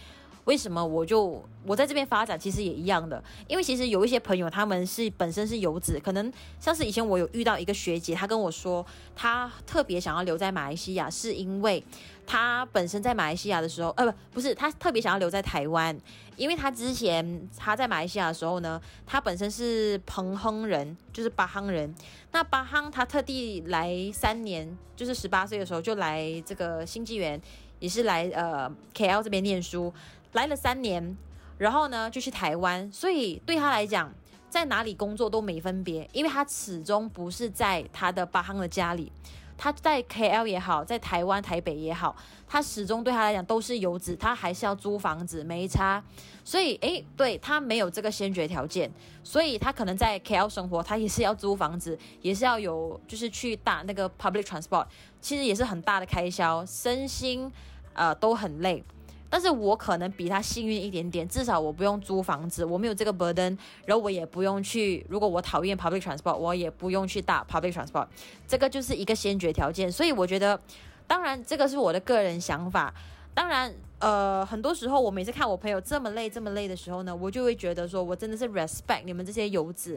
[0.45, 11.83] 为什么我就我在这边发展其实也一样的，因为其实有一些朋友他们是本身是游子，可能像是以前我有遇到一个学姐，她跟我说她特别想要留在马来西亚，是因为
[12.25, 15.95] 她本身在马来西亚的时候，呃，不，不是，她特别想要留在台湾，
[16.35, 21.93] 因为她之前她在马来西亚的时候呢，她本身是彭亨人，就是巴夯人。
[22.33, 27.39] 那巴夯他特地来三年，就是十八岁的时候就来这个新纪元，
[27.79, 29.93] 也是来呃 KL 这边念书，
[30.33, 31.17] 来了三年，
[31.57, 34.13] 然后呢就去台湾，所以对他来讲，
[34.49, 39.11] 在哪里工作都没分别，因为他始终不是在他的巴夯的家里。
[39.57, 42.15] 他在 KL 也好，在台湾台北也好，
[42.47, 46.03] 他始终对他来讲都是游子，他还是要租房子，没差。
[46.43, 48.91] 所以，诶，对，他没有这个先决条件，
[49.23, 54.87] 所以他可能在 KL 生活，他也是要租房子，也是要有，就是去打那个 public transport，
[55.21, 57.51] 其实也是很大的开销，身心
[57.93, 58.83] 呃都很累。
[59.31, 68.05] 但是我可能比他幸运一点点，至少我不用租房子，我没有这个 burden，然后我也不用去，如果我讨厌 public transport，我也不用去打 public transport，
[68.45, 69.89] 这个就是一个先决条件。
[69.89, 70.59] 所以我觉得，
[71.07, 72.93] 当然这个是我的个人想法，
[73.33, 73.73] 当然。
[74.01, 79.91] 呃，很多时候我每次看我朋友这么累这么累的时候呢，我就会觉得说，我真的是 respect 你们这些游子，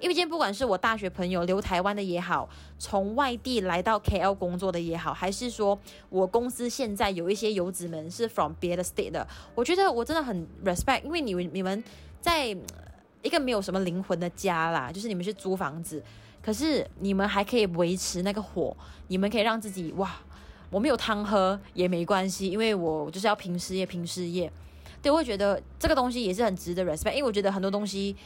[0.00, 2.48] 因为今天不管是我大学朋友留台湾的也好，
[2.80, 11.84] 从外地来到 KL 工作的也好，还是说我公司现在有一些游子们是 from 别的 state 的，我觉得我真的很 respect，因为你们你们
[12.20, 12.48] 在
[13.22, 16.02] 一个没有什么灵魂的家啦，就是你们是租房子，
[16.42, 20.10] 可是你们还可以维持那个火，你们可以让自己哇。
[20.70, 24.50] 我没有汤喝也没关系，因为我就是要拼事业，拼事业。
[25.00, 28.16] 对，我会觉得这个东西也是很值得 respect，因为我觉得很多东西，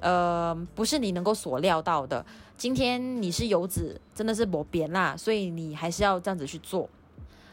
[0.00, 2.24] 呃，不是你能够所料到的。
[2.56, 6.88] 今天你是游子，真的是我扁啦，所以你还是要这样子去做。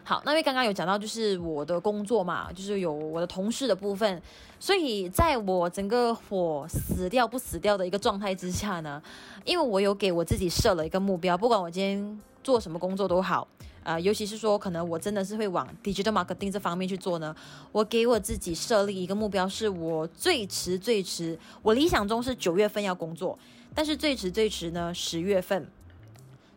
[0.04, 4.21] 好，那因为刚刚有讲到就是我的工作嘛，就是有我的同事的部分，
[4.60, 9.01] 所以在我整个火死掉不死掉的一个状态之下呢，
[9.45, 13.47] 因为我有给我自己设了一个目标，不管我今天做什么工作都好。
[13.84, 17.36] 啊、呃，尤其是说，可能我真的是会往 digital marketing 这方面去做呢。
[17.72, 23.38] 我给我自己设立一个目标，是我最迟最迟，我理想中是九月份要工作，
[23.74, 25.67] 但是最迟最迟呢十月份。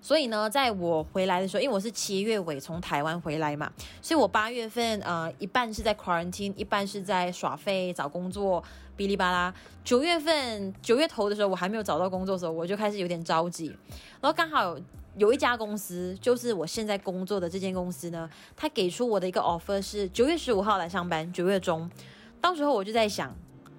[0.02, 8.62] 所以呢，在我回来的时候，因为我是七月尾从台湾回来嘛，所以我八月份呃一半是在 quarantine，一半是在耍废找工作，
[8.98, 9.54] 哔哩吧啦。
[9.82, 13.68] 九月份九月头的时候，我还没有找到工作的时候，我就开始有点着急，
[14.20, 14.76] 然后刚好。
[15.16, 21.88] 有一家公司，就是我现在工作的这间公司呢，他给出我的一个 offer 是九月十五号来上班，九月中。
[22.40, 23.32] 到时候我就在想，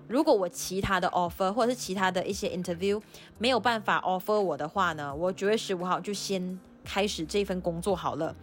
[0.08, 3.02] 如果我其他的 offer 或者是其他的一些 interview
[3.38, 8.34] 没有办法 offer 我的话呢，我九月十五号就先开始这份工作好了。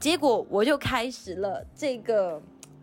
[0.00, 2.42] 结果我就开始了这个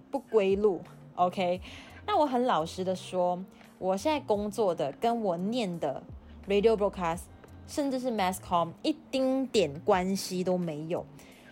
[0.10, 0.82] 不归路。
[1.16, 1.60] OK，
[2.08, 3.44] 那我很老实的说，
[3.78, 6.02] 我现在工作的跟我念的
[6.48, 7.33] radio broadcast。
[7.74, 11.04] 甚至是 mass com 一丁点关系都没有。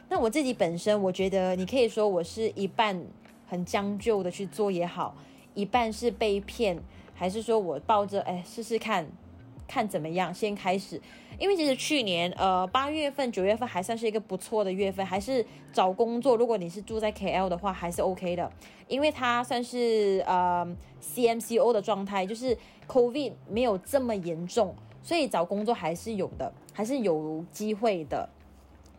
[0.07, 3.03] 那我自己本身，我觉得你可以说我是一半
[3.47, 5.15] 很将就的去做也好，
[5.55, 6.77] 一半是被骗，
[7.15, 9.07] 还是说我抱着哎试试看
[9.67, 11.01] 看怎么样先开始。
[11.39, 18.51] 因为其实去年呃八月份九月份还算是一个不错的月份，还是找工作，如果你是住在 KL 的话还是 OK 的，
[18.88, 20.63] 因为它算是呃
[21.01, 22.55] CMCO 的状态，就是
[22.88, 24.75] COVID 没有这么严重。
[25.04, 28.28] 所以找工作还是有的，还是有机会的。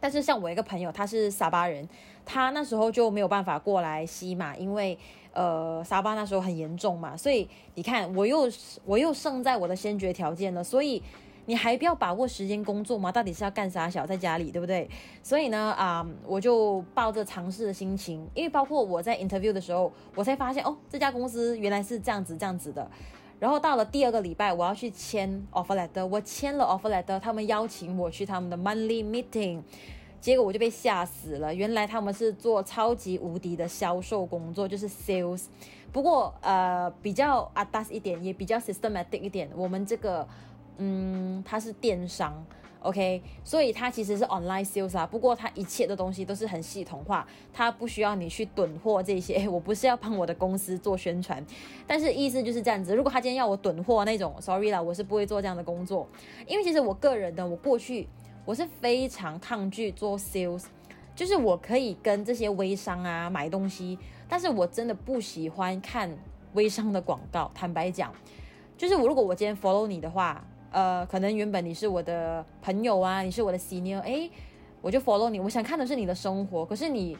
[0.00, 1.88] 但是像我一个朋友，他是沙巴人，
[2.26, 4.98] 他那时候就没有办法过来西马，因为
[5.32, 7.16] 呃沙巴那时候很严重嘛。
[7.16, 8.50] 所以你看，我又
[8.84, 10.64] 我又胜在我的先决条件了。
[10.64, 11.00] 所以
[11.46, 13.12] 你还不要把握时间工作吗？
[13.12, 14.90] 到底是要干啥小在家里，对不对？
[15.22, 22.90] 所以呢，啊、我就抱着尝试的心情，因为包括我在 interview 的时候，我才发现哦，这家公司原来是这样子这样子的。
[23.42, 29.60] 然后到了第二个礼拜，我要去签 offer letter，我签了 offer letter，他们邀请我去他们的 monthly meeting，
[30.20, 31.52] 结果我就被吓死了。
[31.52, 35.46] 原来他们是做超级无敌的销售工作，就是 sales。
[35.90, 39.50] 不过呃比较 atas 一点，也比较 systematic 一点。
[39.56, 40.24] 我们这个
[40.76, 42.32] 嗯，它是电商。
[42.82, 49.46] OK，所以它其实是 online sales 啊，不过它一切的东西都是很系统化，它不需要你去囤货这些。
[49.48, 51.44] 我不是要帮我的公司做宣传，
[51.86, 52.94] 但是意思就是这样子。
[52.94, 56.08] 如果他今天要我囤货那种，sorry 啦，我是不会做这样的工作，
[56.46, 58.08] 因为其实我个人的，我过去
[58.44, 60.64] 我是非常抗拒做 sales，
[61.14, 63.96] 就是我可以跟这些微商啊买东西，
[64.28, 66.10] 但是我真的不喜欢看
[66.54, 67.48] 微商的广告。
[67.54, 68.12] 坦白讲，
[68.76, 70.44] 就是我如果我今天 follow 你的话。
[70.72, 74.28] 呃，可能原本你是我的朋友啊，你是我的 senior，哎，
[74.80, 75.38] 我就 follow 你。
[75.38, 77.16] 我想看的是你的生活，可是你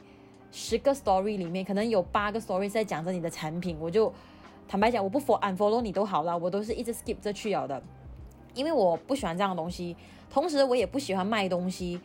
[0.51, 4.13] 十个 story 里面可能有八个 story 在讲着你的产品，我就
[4.67, 7.83] 坦白讲，我不 follow unfollow 你都好了，我都是一直 skip 这去了的，
[8.55, 9.97] 因为我不喜欢这样的东西，
[10.31, 12.01] 同时我也不喜欢卖东西。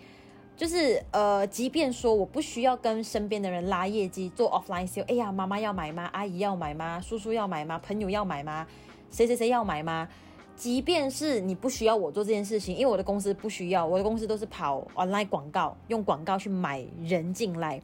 [0.58, 6.10] 就是呃，即便说我不需要跟身边的人拉业绩做 offline sale，哎呀，妈妈要买吗？
[6.12, 7.00] 阿姨要买吗？
[7.00, 7.78] 叔叔要买吗？
[7.78, 8.66] 朋友要买吗？
[9.12, 10.10] 谁谁谁要买吗？
[10.58, 17.80] 即便是你不需要我做这件事情，因为我的公司不需要，我的公司都是跑 online 广告，用广告去买人进来，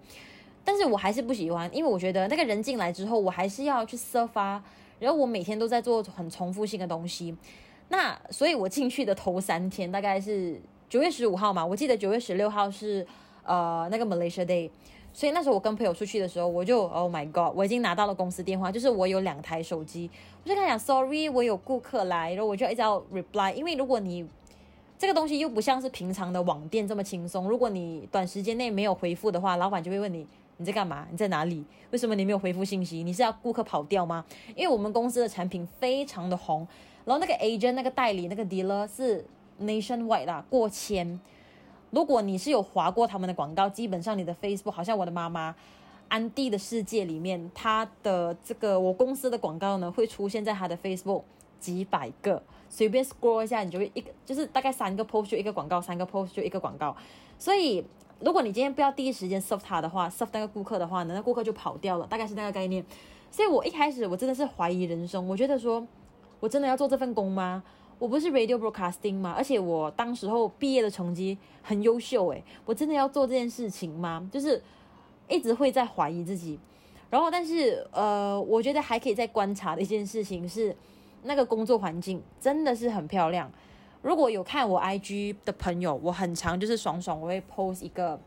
[0.65, 4.61] 但是我还是不喜欢，因为我觉得那个人进来之后，我还是要去 serve 啊，
[4.99, 7.34] 然后我每天都在做很重复性的东西，
[7.88, 10.59] 那所以我进去的头三天大概是。
[10.89, 13.03] 九月十五号嘛，我记得九月十六号是
[13.43, 14.69] 呃那个 Malaysia Day，
[15.14, 20.09] 所以那时候我跟朋友出去的时候，我就 Oh my God，我已经拿到了公司电话，就是我有两台手机，
[20.43, 24.28] 我就跟他讲 Sorry，我有顾客来，然后我就一直要 reply，因为如果你
[24.97, 30.26] 这个东西又不像是平常的网店这么轻松，如果你短时间内没有回复的话，老板就会问你
[30.57, 31.07] 你在干嘛？
[31.11, 31.64] 你在哪里？
[31.91, 33.03] 为什么你没有回复信息？
[33.03, 34.26] 你是要顾客跑掉吗？
[34.55, 36.68] 因为我们公司的产品非常的红，
[37.05, 39.24] 然后那个 agent 那个代理那个 dealer 是。
[39.61, 41.20] Nationwide 啦，过千。
[41.94, 45.56] 如果你是有划过他们的广告，基本上你的 Facebook，好像我的妈妈
[46.08, 51.22] 安迪的世界里面，她的这个我公司的广告呢，会出现在她的 Facebook
[51.60, 56.98] 几百个，随便 scroll 一下，你就会一个，就是大概三个 post 就一个广告，三个 post 就一个广告。
[57.38, 57.86] 所以，
[58.22, 62.84] 如果你今天不要第一时间 serve 他的话，serve 那个顾客的话呢，那顾客就跑掉了，大概是那个概念。
[63.30, 65.86] 所以我一开始我真的是怀疑人生，我觉得说
[66.39, 67.64] 我真的要做这份工吗？
[68.04, 69.34] 我不是 radio broadcasting 吗？
[69.38, 74.30] 而且我当时候毕业的成绩很优秀诶，我真的要做这件事情吗？
[74.30, 74.62] 就是
[75.30, 76.60] 一直会在怀疑自己。
[77.10, 80.76] 然后，但是呃，我觉得还可以再观察的一件事情是，
[81.22, 83.49] 那个工作环境真的是很漂亮。
[84.01, 88.20] 如果有看我 IG 的朋友，我很常就是爽爽，我会 post 一个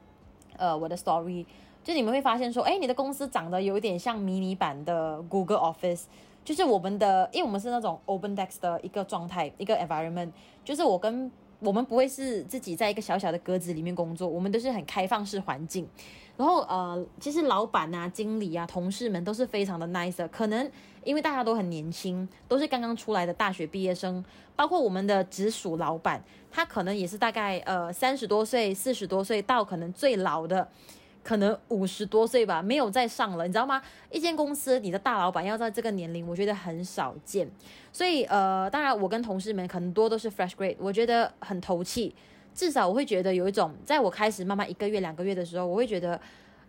[0.56, 1.44] 呃我的 story，
[1.84, 6.04] 就你们会发现说，诶，你的公司长得有点像迷你版的 Google Office。
[6.46, 10.30] 就是我们的，因为我们是那种 open desk 的一个状态，一个 environment。
[10.64, 11.28] 就是我跟
[11.58, 15.88] 我们不会是自己在一个小小的格子里面工作，我们都是很开放式环境。
[16.36, 20.28] 然后呃，其实老板啊、经理啊、同事们都是非常的 nice。
[20.28, 20.70] 可能
[21.02, 24.24] 因为大家都很年轻，都是刚刚出来的大学毕业生，
[24.54, 26.22] 包括我们的直属老板，
[26.52, 30.68] 他可能也是大概呃三十多岁、四十多岁到可能最老的。
[31.26, 33.82] 可能五十多岁吧，没有再上了，你知道吗？
[34.12, 37.50] 一间公司，你的大老板要在这个年龄，我觉得很少见。
[37.92, 42.14] 所以，呃，当然，我跟同事们很多都是 fresh grade，我觉得很投契。
[42.54, 46.20] 至少我会觉得有一种，在我开始慢慢一个月、两个月的时候，我会觉得，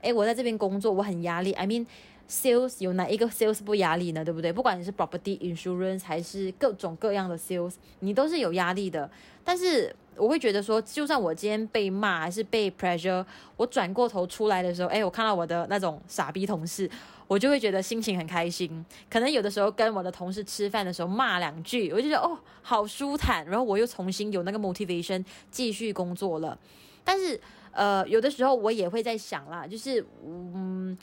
[0.02, 1.54] 诶，我在这边工作，我很压力。
[1.54, 1.86] I mean。
[2.30, 4.22] Sales 有哪一个 sales 不压力呢？
[4.22, 4.52] 对不对？
[4.52, 9.10] 不管你是 property insurance 还是各种各样的 sales，你都是有压力的。
[9.46, 16.90] 但是我会觉得说，就算我今天被骂还是被 pressure，我转过头出来的时候，哎，我看到我的那种傻逼同事，
[17.28, 18.86] 我就会觉得心情很开心。
[19.10, 23.46] 可能有的时候跟我的同事吃饭的时候骂两句，我就觉得哦，好舒坦。
[23.46, 26.58] 然后我又重新有那个 motivation 继续工作了。
[27.04, 27.40] 但是
[27.72, 30.98] 呃，有的时候我也会在想啦，就是嗯。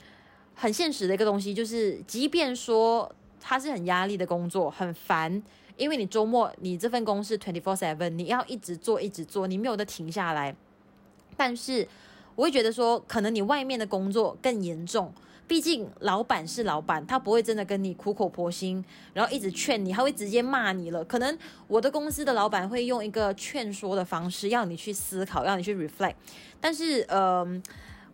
[0.57, 3.13] 很现实的一个东西，就是即便说
[3.47, 5.43] 它是很压力的工作，很烦，
[5.77, 10.55] 因为你周末你这份工是 twenty four seven，你要一直做一直做，你没有得停下来。
[11.37, 11.87] 但是
[12.33, 15.13] 我会觉得说，可能你外面的工作更严重，
[15.47, 18.83] 毕竟老板是老板，他不会真的跟你苦口婆心，
[19.13, 21.05] 然后一直劝你，他会直接骂你了。
[21.05, 21.37] 可能
[21.67, 26.15] 我的公司的老板会用一个劝说的方式，要你去思考，要你去 reflect。
[26.59, 27.63] 但是，嗯、呃。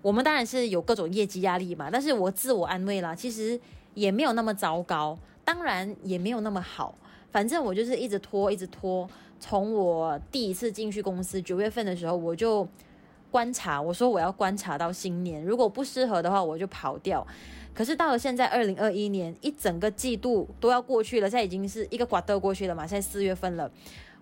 [0.04, 3.60] 我们当然是有各种业绩压力嘛，但是我自我安慰啦，其实
[3.94, 6.96] 也没有那么糟糕，当然也没有那么好，
[7.32, 9.10] 反正我就是一直拖，一直拖。
[9.39, 12.68] 从我第一次进去公司九月份的时候，我就
[13.32, 17.26] 观察，我说我要观察到新年，如果不适合的话，我就跑掉。
[17.74, 23.72] 可是到了现在二零二一年，一整个季度都要过去了，现在已经是一个瓜豆过去了嘛，现在四月份了，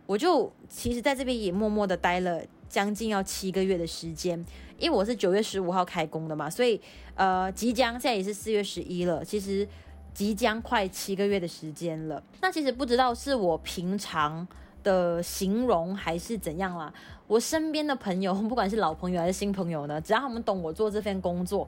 [0.05, 4.45] 我就其实在这边也默默的待了将近要七个月的时间。
[4.79, 6.79] 因为我是九月十五号开工的嘛，所以
[7.15, 9.67] 呃，即将现在也是四月十一了，其实
[10.13, 12.21] 即将快七个月的时间了。
[12.41, 14.47] 那其实不知道是我平常
[14.83, 16.91] 的形容还是怎样啦。
[17.27, 21.67] 我身边的朋友， 不管是老朋友还是新朋友呢，只要他们懂我做这份工作，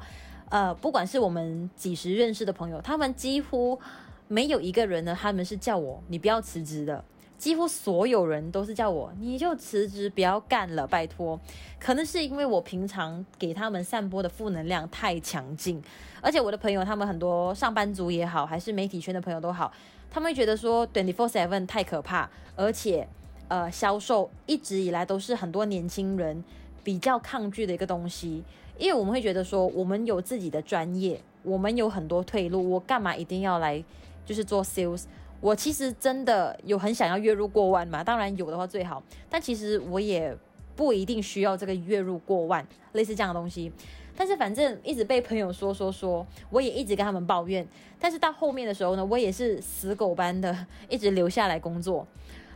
[0.50, 3.80] 呃，不管是我们几时认识的朋友，他们几乎
[4.28, 7.04] 没有一个人呢，他们是叫我你不要辞职的。
[7.42, 11.40] 几乎所有人都是叫我，你就辞职，不要干了，拜托。
[11.80, 15.82] 可能是因为我平常给他们散播的负能量太强劲，
[16.22, 19.74] 而且我的朋友，他们很多上班族也好，还是媒体圈的朋友都好，
[20.12, 23.08] 他们会觉得说 twenty four seven 太可怕，而且
[23.48, 26.44] 呃，销售一直以来都是很多年轻人
[26.84, 28.44] 比较抗拒的一个东西，
[28.78, 33.84] 因为我们会觉得说，我们有自己的专业，我们有很多退路，我干嘛一定要来
[34.28, 35.06] 就是做 sales？
[35.42, 40.38] 我其实真的有很想要月入过万嘛，当然有的话最好，但其实我也
[40.76, 43.72] 不一定需要这个月入过万，类似这样的东西。
[44.16, 47.68] 但是反正一直被朋友说说说，我也一直跟他们抱怨。
[48.00, 50.56] 但是到后面的时候呢，我也是死狗般的
[50.88, 52.06] 一直留下来工作。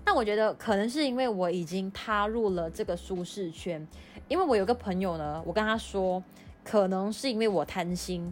[0.06, 3.88] 那我觉得可能是因为我已经踏入了这个舒适圈。
[4.28, 6.22] 因为我有个朋友呢，我跟他说，
[6.64, 8.32] 可能是因为我贪心，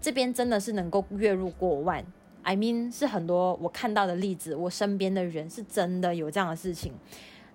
[0.00, 2.04] 这边真的是能够月入过万。
[2.44, 6.92] I mean 是很多我看到的例子，我身边的人是真的有这样的事情。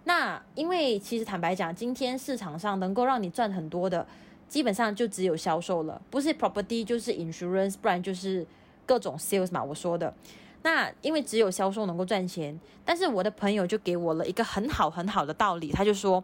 [0.04, 4.06] 那因为其实坦白讲，今天市场上能够让你赚很多的。
[4.48, 8.44] 基本上就只有销售了，不是 property 就是 insurance，不然就是
[8.84, 9.64] 各种 sales 嘛。
[9.64, 10.12] 我说的，
[10.64, 16.24] 那因为只有销售能够赚钱，但是我的朋友就给我了一个很好很好的道理，他就说，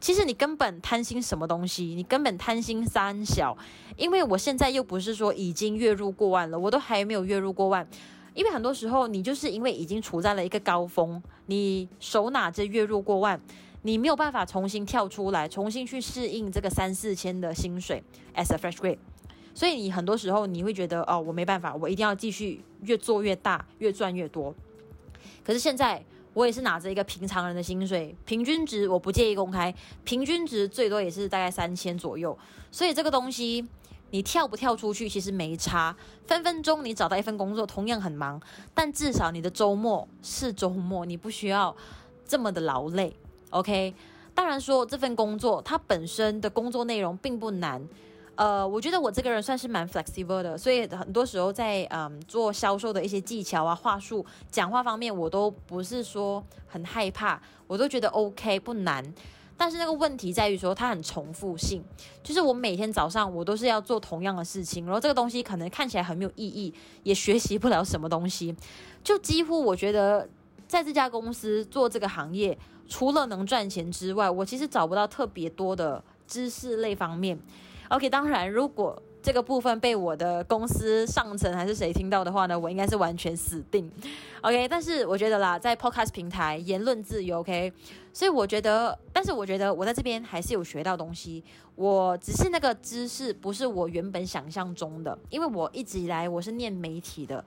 [0.00, 3.56] 其实你根本贪心什么东西，你根本贪心三小，
[3.96, 7.86] 因为我现在又不是说已经月入过万了，我都还没有月入过万，
[8.34, 13.40] 因为很多时候你就是因为已经处在了一个高峰，你手拿着月入过万。
[13.86, 18.02] 你没有办法重新跳出来，重新去适应这个三四千的薪水
[18.34, 18.96] ，as a fresh grade，
[19.54, 24.54] 所以你很多时候你会觉得哦，我没办法，我一定要继续越做越大，越赚越多。
[25.44, 26.02] 可是现在
[26.34, 29.74] 我也是拿着一个平常人的薪水，平均值我不介意公开，
[30.04, 32.36] 平均值最多也是大概三千左右。
[32.70, 33.64] 所以这个东西
[34.10, 38.40] 你跳不跳出去其实没差，分分钟你找到一份工作同样很忙，
[38.74, 41.74] 但至少你的周末是周末，你不需要
[42.26, 43.14] 这么的劳累。
[43.50, 43.94] OK，
[44.34, 47.80] 当然说这份工作它本身的工作内容并不难，
[48.36, 59.04] 呃，我觉得我这个人算是蛮 flexible 的，所以很多时候在嗯做销售的一些技巧啊、话术、讲话方面，我都不是说很害怕，我都觉得 OK 不难。
[59.56, 61.80] 但是那个问题在于说它很重复性，
[62.22, 66.74] 就是我每天早上我都是要做同样的事情，然后这个东西可能看起来很没有意义，
[67.04, 68.54] 也学习不了什么东西，
[69.04, 70.28] 就几乎我觉得
[70.66, 72.58] 在这家公司做这个行业。
[72.86, 77.38] 除了能赚钱之外，我其实找不到特别多的知识类方面。
[77.88, 83.90] OK，当然，如果这个部分被我的公司上层还是谁听到的话呢，我应该是完全死定。
[84.42, 87.72] OK，但是我觉得啦，在 Podcast 平台言论自由，OK，
[88.12, 91.42] 所以我觉得，但是我觉得我在这边还是有学到东西。
[91.76, 97.44] 我只是那个知识不是我原本想象中的，因为我一直以来我是念媒体的。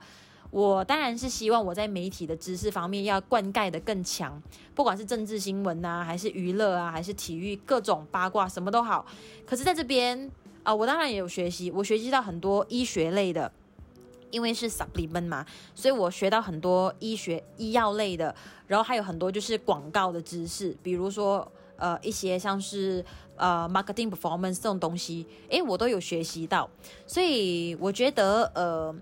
[0.50, 4.42] 我当然是希望我在媒体的知识方面要灌溉得更强，
[4.74, 9.04] 不管是政治新闻啊，还是娱乐啊，还是体育各种八卦，什么都好。
[9.44, 10.30] 可是在这边
[10.62, 13.50] 啊、我当然也有学习，我学习到很多医学类的，
[14.30, 15.44] 因为是 supplement 嘛，
[15.74, 18.34] 所以我学到很多医学医药类的，
[18.66, 23.04] 然后还有很多就是广告的知识，比如说呃一些像是
[23.36, 26.68] 呃 marketing performance 这种东西，诶，我都有学习到，
[27.06, 28.94] 所以我觉得呃。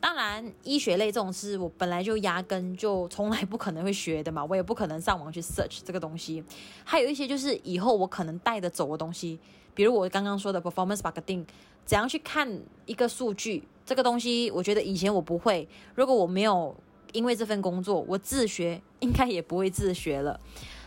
[0.00, 6.42] 当然，医学类这种事我本来就压根就从来不可能会学的嘛，我也不可能上网去 search 这个东西。
[6.84, 9.40] 还有一些就是以后我可能带得走的东西，
[9.74, 11.44] 比如我刚刚说的 performance marketing，
[11.84, 12.48] 怎样去看
[12.86, 15.68] 一个数据，这个东西我觉得以前我不会。
[15.96, 16.72] 如果我没有
[17.12, 20.38] 因为这份工作我自学，应该也不会自学了。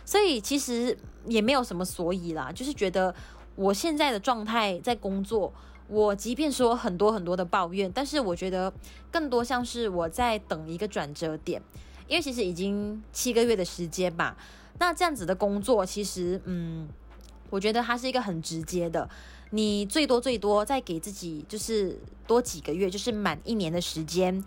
[0.06, 3.14] 所以其实也没有什么所以啦，就是觉得
[3.56, 5.52] 我现在的状态在工作。
[5.92, 8.72] 我即便说很多很多的抱怨，但是我觉得
[9.12, 11.62] 更多像是我在等一个转折点，
[12.08, 14.38] 因为其实已经七个月的时间吧。
[14.80, 16.88] 那这样子的工作，其实嗯，
[17.50, 19.08] 我觉得它是一个很直接的，
[19.50, 24.42] 你最多最多再给自己就是多几个月，就是满一年的时间，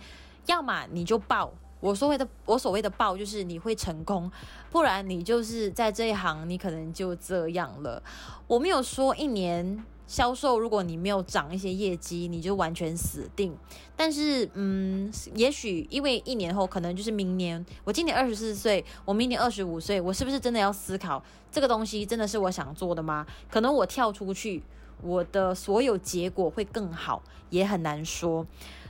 [0.46, 1.52] 要么你就爆。
[1.84, 4.30] 我所谓的我所谓的爆，就是你会成功，
[4.72, 8.02] 不然你就是在这一行，你可能就这样了。
[8.46, 9.84] 我没有说一年。
[10.06, 13.56] 销售，如果你没有涨一些业绩，你就完全死定。
[13.96, 23.26] 但是，嗯，也许因为一年后可能就是明年，我今年二十四岁，我明年二十五岁，我是不是真的要思考这个东西真的是我想做的吗？
[23.50, 24.62] 可能我跳出去，
[25.00, 28.46] 我的所有结果会更好，也很难说。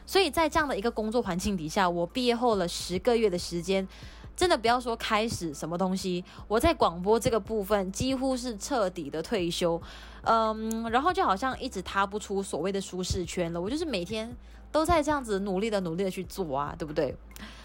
[0.07, 3.87] 所以在这样的一个工作环境底下，我毕业后了十个月的时间。
[4.37, 9.81] 真的不要说开始什么东西，我在广播这个部分几乎是彻底的退休，
[10.23, 13.61] 嗯，然后就好像一直踏不出所谓的舒适圈了。
[13.61, 14.37] 我就是每天
[14.73, 17.17] 都在这样子努力的努力的去做啊，对不对？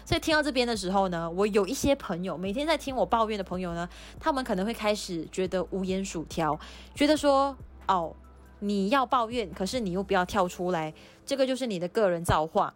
[0.04, 3.88] 所以听到这边的时候呢，我有一些朋友每天在听我抱怨的朋友呢，
[4.20, 6.56] 他们可能会开始觉得无烟薯条，
[6.94, 7.56] 觉得说
[7.88, 8.14] 哦，
[8.60, 10.92] 你要抱怨，可是你又不要跳出来，
[11.26, 12.72] 这个就是你的个人造化。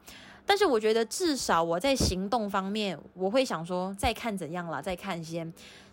[0.46, 5.50] 但是我觉得，至少我在行动方面，我会想说，再看怎样啦，再看先。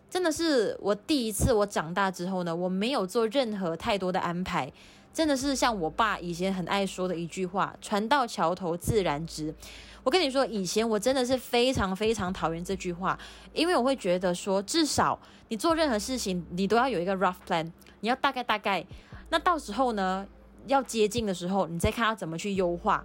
[0.10, 4.70] 真的是我第一次，我长大之后呢，我没有做任何太多的安排，
[5.14, 9.56] 真的是像我爸以前很爱说的一句话：“船到桥头自然直。”
[10.04, 13.18] 我跟你说，以前我真的是非常非常讨厌这句话，
[13.54, 15.18] 因为我会觉得说，至少
[15.48, 17.72] 你做任何事情，你都要有一个 rough plan，
[18.02, 18.86] 你要大概大概，
[19.32, 20.28] 那到时候呢，
[20.68, 23.04] 要接近的时候，你再看要怎么去优化。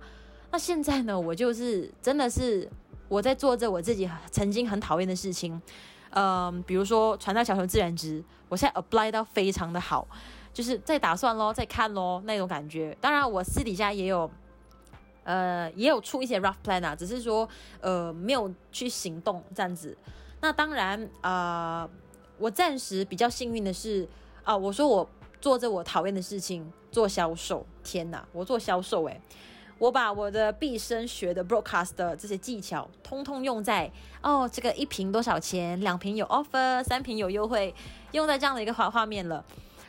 [0.50, 2.70] 那现在呢，我就是真的是
[3.08, 5.58] 我在做着我自己曾经很讨厌的事情，
[6.10, 10.06] 嗯，比如说船到小球自然直，我现在 apply 到非常的好，
[10.52, 12.94] 就是在打算咯，在看咯那种感觉。
[13.00, 14.30] 当然，我私底下也有。
[15.28, 17.48] 呃，也有出一些 rough plan 啊，只是说
[17.80, 19.98] 呃没有去行动这样子。
[20.40, 21.90] 那当然啊、呃，
[22.38, 24.08] 我暂时比较幸运的是
[24.44, 25.10] 啊、我说我
[25.46, 27.64] 做着我讨厌的事情，做销售。
[27.84, 29.20] 天哪，我做销售诶、
[29.78, 33.88] 我把我的毕生学的 broadcast 的这些技巧，通通用在
[34.20, 37.72] 哦这个一瓶多少钱，两瓶有 offer，三瓶有优惠，
[38.10, 39.44] 用在这样的一个画画面了。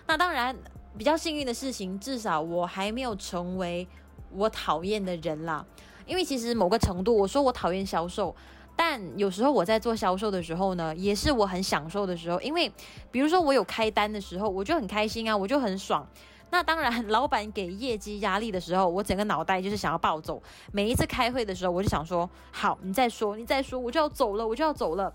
[0.05, 0.55] 那当然
[0.95, 3.87] 比较幸运的事情，至少我还没有成为。
[4.29, 5.65] 我讨厌的人啦，
[6.05, 8.35] 因为其实某个程度，我说我讨厌销售，
[8.77, 12.39] 但有时候我在做销售的时候呢，也是我很享受的时候。
[12.39, 12.71] 因为
[13.11, 16.07] 比如说我有开单的时候，我就很开心啊，我就很爽。
[16.51, 20.41] 那当然，老板给业绩压力的时候，我整个脑袋就是想要暴走。
[20.71, 25.11] 每一次开会的时候，我就想说，好，你再说，你再说，我就要走了，我就要走了。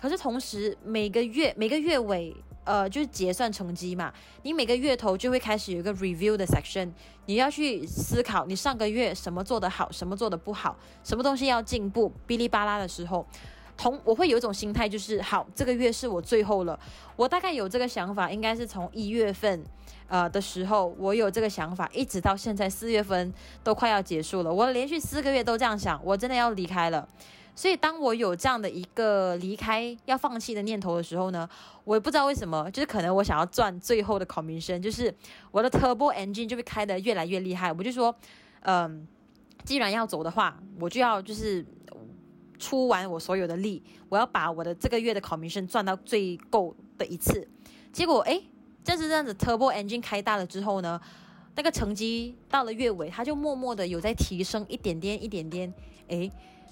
[0.00, 2.34] 可是同时，每个月每个月尾。
[2.64, 6.90] 呃，就是结算成绩嘛，你每个月头就会开始有一个 review 的 section，
[7.26, 13.26] 你要去思考你上个月什么做得好，什么做得不好，什么东西要进步，哔哩吧啦的时候，
[13.76, 16.78] 同我会有一种心态，就是好，这个月是我最后了。
[17.16, 19.64] 我大概有这个想法，应该是从一月份
[20.06, 23.32] 呃的时候，我有这个想法，一直到现在四月份
[23.64, 27.08] 都快要结束了，我连续四个月都这样想，我真的要离开了。
[27.54, 31.46] 所以，当我有这样的一个离开、要放弃的念头的时候呢，
[31.84, 35.14] 我也不知道为什么，就是可能我想要赚最后的 commission，就是
[35.50, 37.70] 我的 turbo engine 就会开得越来越厉害。
[37.72, 38.14] 我就说，
[38.62, 39.06] 嗯，
[39.64, 41.66] 既然要走的话，我就要就是
[42.58, 47.46] 出完我所有的力，我要把我的这个月的 commission 赚到最够的一次。
[47.92, 48.42] 结果，诶，
[48.82, 50.98] 正是这样子，turbo engine 开大了之后呢，
[51.56, 55.74] 那个成绩到了月尾，它就默默的有在提升一点点、一点点，
[56.08, 56.30] 诶。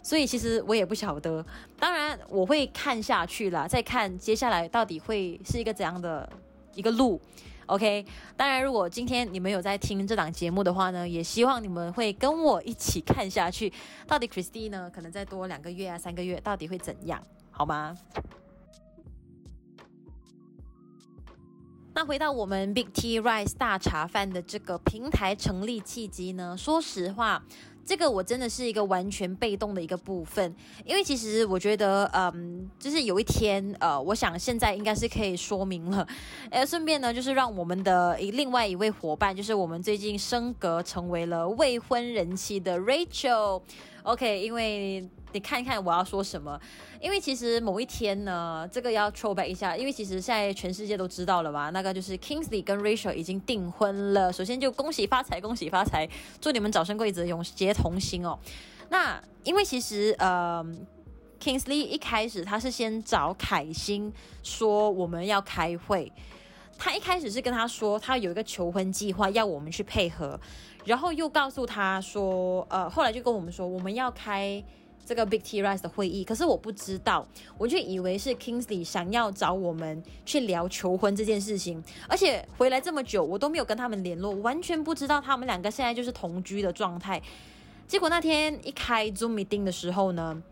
[0.08, 1.44] 所以其实我也不晓得，
[1.78, 6.26] 当然我会看下去啦，再看接下来到底会是一个怎样的
[6.72, 7.20] 一个路
[7.66, 8.06] ，OK？
[8.34, 13.70] 当然，如果今天你们有在听这档节目的话呢，也希望你们会跟我一起看下去，
[14.06, 17.94] 到底 Christine 呢，可能再多两个月啊、三个月，到底会怎样，好吗？
[21.92, 27.44] 那回到我们 Big Tea Rice 大茶饭的这个平台成立契机呢，说实话。
[27.88, 36.06] 这个我真的是一个完全被动的一个部分，因为其实我觉得，嗯，就是有一天，呃，我想现在应该是可以说明了，
[36.50, 43.62] 呃，顺便呢，就是让我们的另外一位伙伴，就是我们最近升格成为了未婚人妻的 Rachel
[44.08, 45.08] OK，因为。
[45.30, 46.58] 你看一看我要说什么，
[47.02, 54.32] 因为其实某一天呢，这个要筹备一下，因为其实现在全世界都知道了吧，那个就是 Kingsley 跟 Rachel 已经订婚了。
[54.32, 56.08] 首先就恭喜发财，恭喜发财，
[56.40, 58.38] 祝你们早生贵子，永结同心哦。
[58.88, 60.64] 那因为其实呃
[61.38, 64.10] ，Kingsley 一开始他是先找凯欣
[64.42, 66.10] 说我们要开会，
[66.78, 70.40] 他一开始是跟他说他有一个求婚计划要我们去配合，
[70.84, 74.64] 然后又告诉他说，呃，后来就跟我们说我们要开。
[75.06, 77.26] 这个 Big T Rise 的会议，可是我不知道，
[77.56, 87.22] 我就以为是 Kingsley 想要找我们去聊求婚这件事情，而且回来这么久，我都没有跟他们联络，完全不知道他们两个现在就是同居的状态。
[87.86, 90.42] 结果那天一开 Zoom meeting 的时候呢，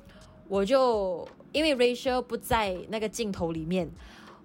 [0.49, 3.87] 我就因为 Rachel 不在那个镜头里面，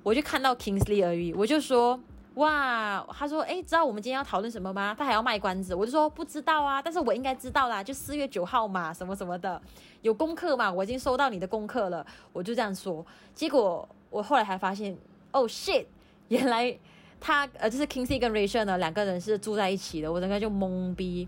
[0.04, 2.00] 我就看到 Kingsley 而已，我就说。
[2.36, 4.96] 哇，他说，哎，知道我们今天要讨论什么吗？
[4.98, 9.62] 他还要卖关子，我就说不知道啊，但是我应该知道啦，就四月九号嘛，什么什么的，
[10.02, 13.06] 有功课嘛，我已经收到你的功课了，我就这样说。
[13.36, 14.98] 结果我后来还发现，
[15.34, 15.86] 哦 shit，
[16.30, 16.74] 原来
[17.20, 21.28] 他呃就是 Kingsley 跟 Rachel 呢两个人是住在一起的，我整个就懵逼。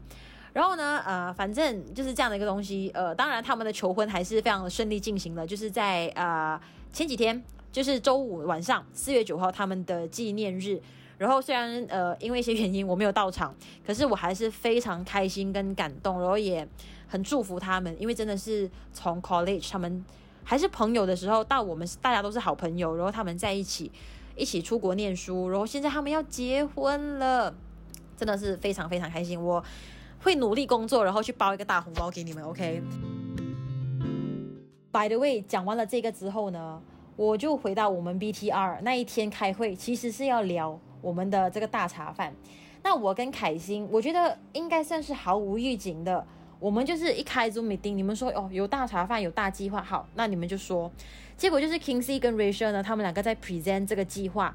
[0.54, 6.58] 然后呢，呃，反正就是这样的一个东西，呃，当然他们的求婚还是非常的顺利进行的，就是在呃
[6.94, 7.44] 前几天。
[7.74, 10.80] 就是周五晚上，四月九号他们的纪念日。
[11.18, 13.54] 然后虽然呃因为一些原因我没有到场，
[13.86, 16.68] 可是我还是非常开心跟感动，然后也
[17.08, 20.06] 很祝福他们，因为真的是从 college 他们
[20.44, 23.92] 还是朋友的时候，到我们大家都是好朋友，然后他们在一起
[24.36, 27.56] 一起出国念书，然后现在他们要结婚了，
[28.16, 29.42] 真的是非常非常开心。
[29.42, 29.64] 我
[30.22, 32.44] 会努力工作，然后去包一个大红包给你们。
[34.92, 36.82] OK？By the way，讲完了这个之后呢，
[37.16, 42.34] 我就回到我们 BTR 那一天开会，其实是要聊我们的这个大茶饭。
[42.84, 46.26] 那我跟凯欣，我觉得应该算是毫无预警的。
[46.60, 50.92] 我们就是一开 Zoom 会议你们说哦有大茶饭有大计划，好，那你们就说。
[51.36, 54.54] 结果就是 Kingsley 跟 Rachel 呢，他们两个在 present 这个计划。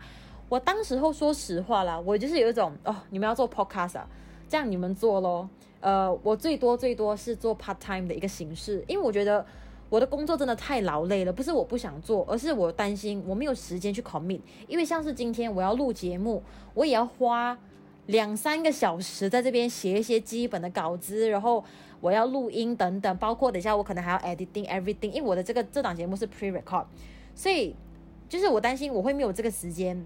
[0.48, 4.08] 我当时候说实话啦，我就是有一种哦，你们要做 podcast 啊，
[4.48, 5.48] 这样你们做咯。
[5.80, 9.44] 呃，我最多最多是做 part time 的一个形式，因为我觉得
[9.88, 14.40] 我的工作真的太劳累了，不是我不想做，而是我担心我没有时间去 commit。
[14.66, 16.42] 因为像是今天我要录节目，
[16.74, 17.58] 我也要花。
[18.06, 21.62] 两三个小时在这边写一些基本的稿子，然后
[22.00, 26.86] 我要录音等等，包括等一下我可能还要 editing everything，因为我的这个这档节目是 pre-record，
[27.34, 27.76] 所以
[28.26, 30.02] 就是我担心我会没有这个时间，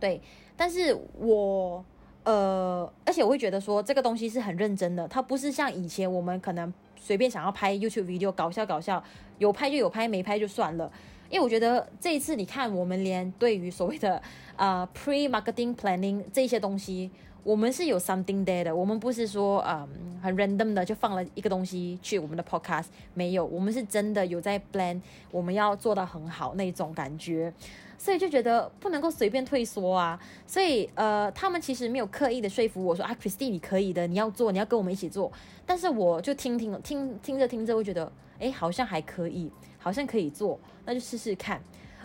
[0.00, 0.20] 对，
[0.56, 1.84] 但是我
[2.24, 9.02] 呃，而且我会觉得说这个东西是很认真的，它不是像以前我们可能随便想要拍 YouTube video 搞笑搞笑，
[9.38, 10.92] 有拍就有拍，没拍就算了。
[11.30, 14.20] 因为我觉得这一次，你看，我们连对于所谓的
[14.56, 17.10] 呃 pre-marketing planning 这些东西，
[17.42, 18.74] 我们是有 something there 的。
[18.74, 19.88] 我们不是说嗯
[20.20, 27.52] 很 random 的就放了一个东西去我们的 podcast，没有，我们是真的有在 plan，我们要做到很好那种感觉。
[28.00, 30.18] 所以就觉得不能够随便退缩啊。
[30.46, 35.30] 所以呃，他们其实没有刻意的说服我说啊，Christie 你可以的，你要做，你要跟我们一起做。
[35.66, 39.50] 但是我就听听听听着听着，会觉得哎，好像还可以。
[39.82, 41.58] 好像可以做，那就试试看。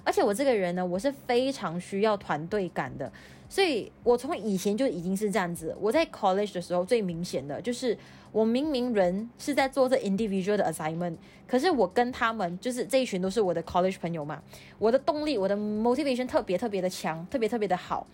[0.06, 3.12] 而且我这个人呢，我是非常需要团队感的，
[3.50, 5.76] 所以我从以前就已经是这样子。
[5.82, 7.98] 我在 college 的时候最明显的就是，
[8.32, 11.16] 我明明人是在做这 individual 的 assignment，
[11.48, 14.42] 可是我跟他们就是这一群都是我的 college 朋友嘛，
[14.80, 18.08] 我的动力，我的 motivation 特别特别的强，特别特别的好。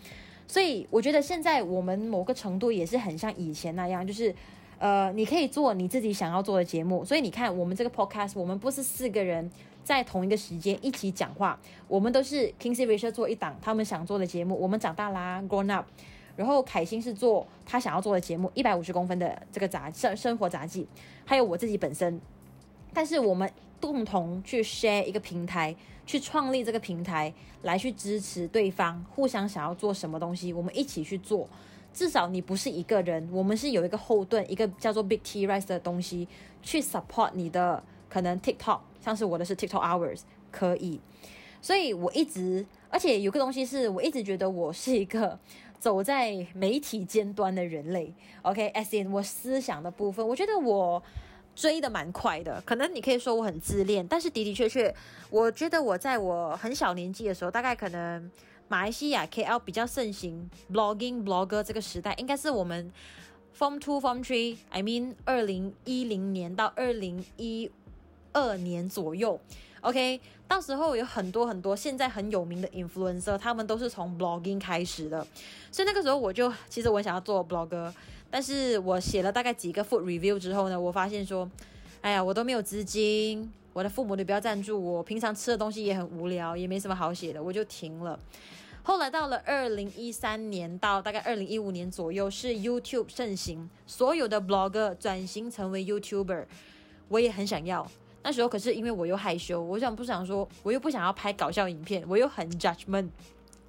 [0.47, 4.33] 所以我觉得现在我们某个程度也是很像以前那样，就是。
[4.81, 9.47] 呃，你可以做你自己想要做的节目，所以你看我们这个 podcast，我们不是四个人
[9.83, 15.85] 在同一个时间一起讲话，我们都是 Kingsley Rachel 做一档他们想做的节目，我们长大啦，grown up，
[16.35, 20.87] 然后凯欣是做他想要做的节目，一百五十公分的这个杂生生活杂技，
[21.25, 22.19] 还有我自己本身，
[22.93, 25.75] 但是我们共同去 share 一个平台，
[26.05, 31.49] 去创立这个平台来去支持对方，互相想要做什么东西，我们一起去做。
[31.93, 36.25] 至少你不是一个人，我们是有一个后盾，一个叫做 Big T Rise 的东西
[36.61, 40.99] 去 support 你的可能 TikTok，像是我的是 TikTok Hours 可以，
[41.61, 45.39] 所以我一直，而且有个东西是我一直觉得我是一个
[45.79, 51.01] 走在媒体尖端的人类，OK，as in 我思想的部分，我觉得我
[51.55, 54.93] 追的蛮快的，可能你可以说我很自恋，但是的的确确，
[55.29, 58.29] 我觉得我在我很小年纪的时候，大概可能。
[58.67, 62.89] 马来西亚 KL 比较盛行 blogging blogger 这个时代，应该是我们
[63.53, 67.69] Form Two Form Three，I mean 二零一零年到二零一
[68.33, 69.39] 二年左右。
[69.81, 75.25] OK，到时候有很多很多现在很有名的 influencer，他们都是从 blogging 开始的。
[75.71, 77.91] 所以那个时候我就其实我想要做 blogger，
[78.29, 81.49] 但是我写了大概几个 food review 之后呢，我发现说，
[82.01, 88.19] 哎呀，我都没有资金，我的父母都不要赞助我，平常吃的东西也很无聊，也没什么好写的，我就停了。
[88.83, 96.45] 后来到了二零一三年到大概二零一五年左右，是 YouTube 盛行，所有的 Blogger 转型成为 YouTuber，
[97.07, 97.89] 我也很想要。
[98.23, 103.09] 那时候可是因为我又害羞，我想不想说，我又不想要拍搞笑影片，我又很 judgment，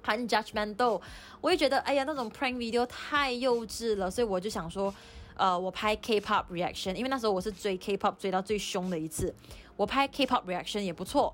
[0.01, 1.01] 很 judgmental，
[1.41, 4.93] 我又觉得哎呀那种 prank video 太幼稚了，所以我就想说，
[5.35, 9.33] 呃，我拍 K-pop reaction，因为那时候我是追 K-pop 追到最凶的一次，
[9.75, 11.33] 我拍 K-pop reaction 也不错。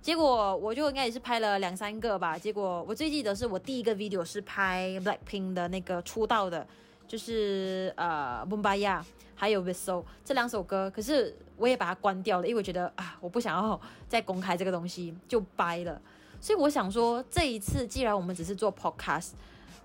[0.00, 2.38] 结果我就应该也是拍了两三个吧。
[2.38, 6.64] 结果我最记得是我第一个 video 是拍 Blackpink 的那个出道的，
[7.08, 9.02] 就是呃 Boombayah
[9.34, 10.88] 还有 Whistle 这两首歌。
[10.94, 16.00] 可是我也把它关掉了，因为我觉得啊，我不想要再公开这个东西，就掰了。
[16.40, 19.30] 所以我想说，这一次既然我们只是做 podcast，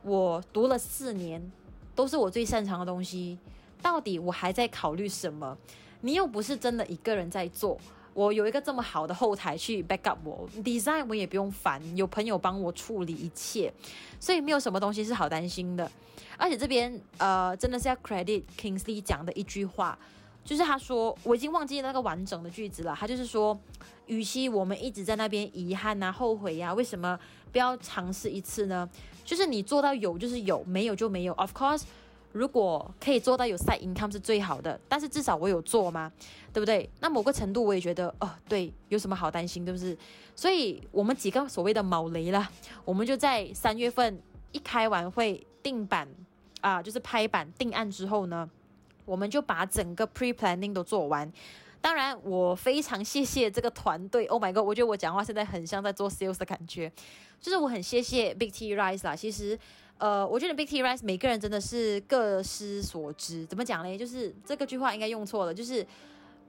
[0.03, 1.41] 我读了四年，
[1.95, 3.39] 都是我最擅长的东西，
[3.81, 5.57] 到底我还在考虑什么？
[6.01, 7.79] 你又不是真的一个人在做。
[8.13, 13.73] 我有一个这么好的后台去 back up 我 design，我也不用烦，有朋友帮我处理一切，
[14.19, 15.89] 所以没有什么东西是好担心的。
[16.37, 19.97] 而且这边呃，真的是要 credit Kingsley 讲的一句话，
[20.43, 23.57] 就是他说，我已经忘记那个完整的句子了，他就是说，
[24.07, 27.19] 与其我们一直在那边遗憾啊、后悔呀、啊，为什么
[27.51, 28.87] 不要尝试一次呢？
[29.25, 31.33] 就是你做到有就是有，没有就没有。
[31.33, 31.83] Of course。
[32.33, 36.11] 如果可以做到有 side income 是最好的，但是至少我有做嘛，
[36.51, 36.89] 对不对？
[36.99, 39.97] 那某个程度我也觉得，哦，对，有什么好担心，对不对？
[40.35, 42.51] 所以我们几个所谓的毛雷啦，
[42.83, 44.19] 我们就在三月份
[44.51, 46.07] 一开完会定版
[46.59, 48.49] 啊，就是拍板定案之后呢，
[49.05, 51.31] 我们就把整个 pre planning 都做完。
[51.79, 54.25] 当然，我非常谢谢这个团队。
[54.27, 56.89] Oh my god，我觉得我讲话现在很像在做 sales 的感觉。
[57.41, 59.13] 就是我很谢谢 Big T Rise 啦。
[59.13, 59.59] 其实，
[59.97, 63.45] 呃，我觉得 Big T Rice 每个人真的是各司所职。
[63.45, 63.97] 怎么讲嘞？
[63.97, 65.85] 就是这个句话应该用错了，就是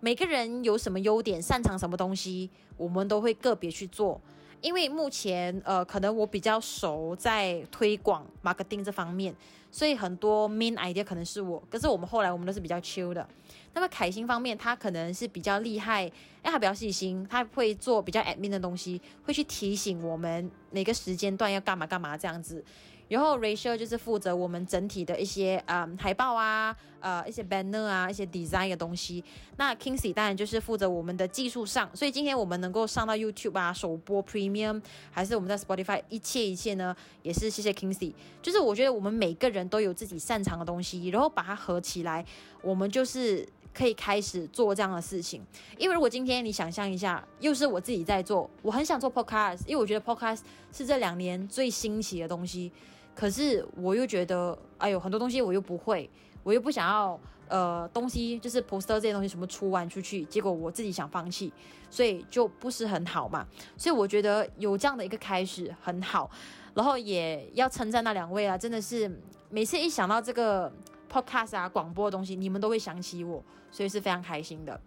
[0.01, 4.21] 每个人有什么优点，擅长什么东西，我们都会个别去做。
[4.61, 9.35] 因为目前呃，可能我比较熟在推广 marketing 这方面，
[9.71, 11.63] 所以很多 main idea 可能是我。
[11.71, 13.29] 可是我们后来我们都是比较 chill 的。
[13.75, 16.11] 那么凯欣方面，他可能是比较厉害，
[16.43, 22.65] 哎，他比较细心，他会做比较 admin 的东西，会去提醒我们哪个时间段要干嘛干嘛这样子。
[23.09, 29.23] 然后 Rachel 就是负责我们整体的一些嗯海报啊，呃一些 banner 啊，一些 design 的东西。
[29.57, 34.81] 那 Kingsley 当然就是负责我们的技术上，所以今天我们能够上到 YouTube 啊，首播 Premium，
[35.11, 38.15] 还是我们在 Spotify，一切一切呢，也是谢谢 Kingsley。
[38.43, 42.25] 就是我觉得我们每个人都有自己擅长的东西，然后把它合起来，
[42.63, 45.45] 我们就是可以开始做这样的事情。
[45.77, 50.41] 因为如果今天你想象一下，又是我自己在做，我很想做 Podcast，因为我觉得 Podcast
[50.73, 52.73] 是这两年最新奇的东西。
[53.15, 56.11] 可是我又觉得，哎呦，很多东西我又不会，
[56.43, 61.53] 我又不想要，呃，东西就是 poster 这些东西什么出完出去，结果我自己想放弃，
[61.89, 63.47] 所以就不是很好嘛。
[63.77, 66.29] 所以我觉得有这样的一个开始很好，
[66.75, 69.11] 然后也要称赞那两位啊，真的是
[69.49, 70.73] 每次一想到这个
[71.11, 74.81] podcast 啊广播的东西，你们都会想起我，所以是非常开心的。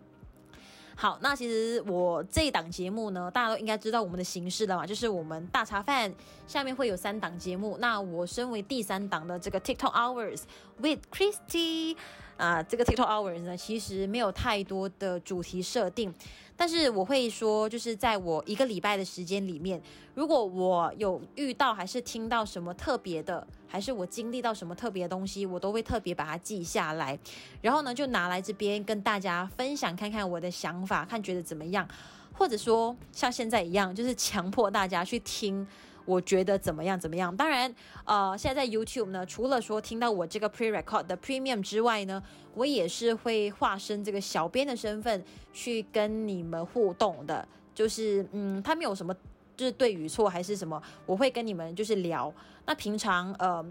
[0.99, 6.11] 好，那其实我这一档节目呢，大家都应该知道我们的形式了嘛，就是我们大茶饭
[6.47, 7.77] 下面会有三档节目。
[7.79, 10.41] 那我身为第三档的这个 TikTok Hours
[10.79, 11.95] with Christy
[12.37, 16.13] 啊，这个 TikTok Hours 呢，其实没有太多的主题设定。
[16.55, 19.79] 但是我会说，就是在我一个礼拜的时间里面，
[20.15, 27.17] 如果我有遇到还是听到什么特别的，还是我经历到什么特别的东西，我都会特别把它记下来，
[27.61, 31.87] 然后呢，就拿来这边跟大家分享，看看我的想法，看觉得怎么样，
[32.33, 35.67] 或者说像现在一样，就是强迫大家去听。
[36.07, 36.99] 我觉得怎么样？
[36.99, 37.35] 怎么样？
[37.35, 37.71] 当然，
[38.05, 42.23] 呃，现在在 YouTube 呢，除了说听到我这个 pre-record 的 premium 之外呢，
[42.55, 47.47] 我也是会化身这个小编的身份去跟你们互动的。
[47.75, 49.13] 就是，嗯，他没有什么
[49.55, 52.33] 就是对与错还是什么，我会跟你们就是聊。
[52.65, 53.63] 那平常，呃。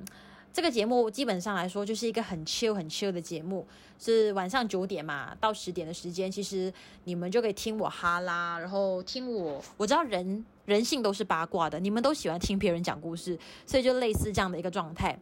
[0.52, 3.66] 这个节目基本上来说就是一个很 chill 很 chill 的节目，
[3.98, 6.72] 是晚上九点嘛到十点的时间，其实
[7.04, 9.62] 你们就可以听我哈拉，然后听我。
[9.76, 15.18] 我知道人人性都是八卦的，你们都喜欢听别人讲故事，所以就类似这样的一个状态。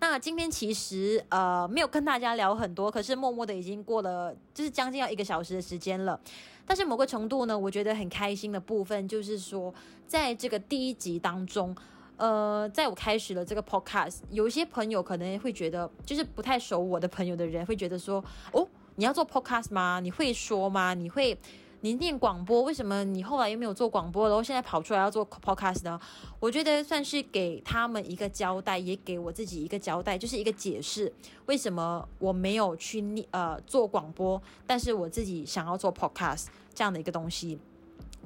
[0.00, 6.18] 那今天其实呃没有跟大家聊很多，可是默默的已经过了就是将近要一个小时的时间了。
[6.66, 9.72] 但是某个程度呢，我觉得很开心的部分就是说，
[10.06, 11.76] 在这个第一集当中。
[12.18, 20.00] 呃，在我开始了这个 podcast，有一些朋友可能会觉得，就是不太熟我的朋友的人会觉得说，哦，你要做 podcast 吗？
[20.00, 20.94] 你会说吗？
[20.94, 21.38] 你会，
[21.86, 26.00] 你念广播，为什么你后来又没有做广播，然后现在跑出来要做 podcast 呢？
[26.40, 31.12] 我觉得算是给他们一个交代，也给我自己一个交代，就是一个解释，
[31.46, 37.56] 为什么我没有去念呃做广播，但是我自己想要做 podcast 这样的一个东西。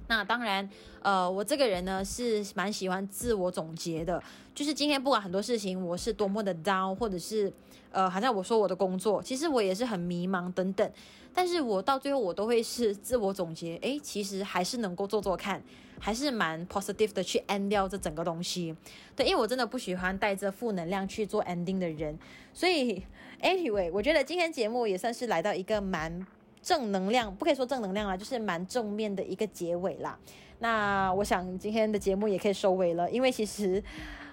[0.08, 0.66] 那当然，
[1.02, 4.22] 呃，我这个人呢是蛮喜欢自我总结的，
[4.54, 7.52] 就是今天不管很多事情我是多么的 down，或者是
[7.92, 10.90] 呃，好像我说我的工作，其实我也是很迷茫等等，
[11.34, 15.62] 但是我到最后我都会是自我总结，诶，其实还是能够做做看，
[15.98, 18.74] 还是蛮 positive 的去 end 掉这整个东西，
[19.14, 22.18] 对，因为我真的不喜欢带着负能量去做 ending 的人，
[22.52, 23.02] 所以
[23.42, 26.26] anyway，我觉得今天节目也算是来到一个蛮。
[26.62, 30.18] 正能量，不可以说正能量啊，就是蛮正面的一个结尾啦。
[30.58, 33.82] 那我想今天的节目也可以收尾了，因为其实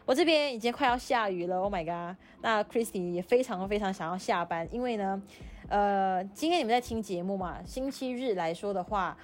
[0.06, 1.58] 我这边已经快要下雨了。
[1.58, 2.18] Oh my god！
[2.42, 5.22] 那 Christy 也非常非常想要下班，因为呢，
[5.70, 9.18] 呃，今天你们在听节目嘛，星期日来说的话，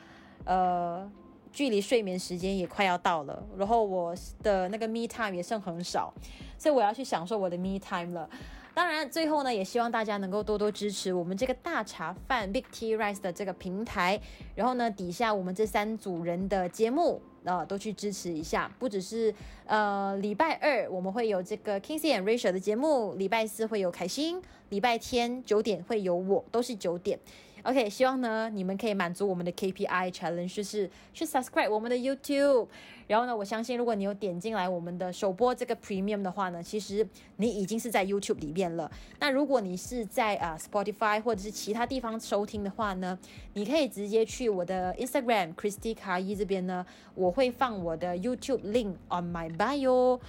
[0.44, 1.10] 呃，
[1.54, 6.14] 距离睡眠时间也快要到了，然后我的那个 me time 也剩很少，
[6.58, 8.30] 所以我要去享受我的 me time 了。
[8.74, 14.20] 当然，最后呢，也希望大家能够多多支持我们这个大茶饭 Big Tea Rice 的这个平台。
[14.56, 18.72] 然后呢，底下我们这三组人的节目，呃，都去支持一下。
[18.80, 19.34] 不只是
[19.66, 27.20] 呃，礼拜二我们会有这个 Kingsley and Rachel 的节目，礼拜四会有凯欣，礼拜天九点会有我，都是九点。
[27.64, 32.68] OK，希望呢你们可以满足我们的 KPI challenge，就是去 subscribe 我们的 YouTube。
[33.08, 38.92] 然后呢，我相信如果你有点进来我们的首播这个 Premium 的话呢，其实你已经是在 YouTube 里面了。
[39.20, 43.18] 那如果你是在啊、Spotify 或者是其他地方收听的话呢，
[43.54, 46.86] 你可以直接去我的 Instagram Christy 卡伊这边呢，
[47.16, 50.20] 我会放我的 YouTube link on my bio，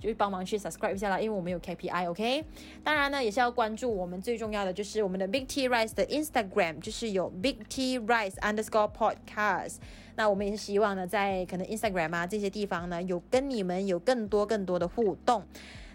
[0.00, 2.10] 就是帮忙去 subscribe 一下啦，因为我们有 KPI。
[2.10, 2.44] OK，
[2.84, 6.76] 当然呢也是要关注我们最重要的就是我们的 Big T Rice 的 Instagram。
[6.80, 9.76] 就是有 Big T Rice Underscore Podcast，
[10.16, 15.42] 那我们也是希望呢，在可能 Instagram 啊这些地方呢，有跟你们有更多更多的互动。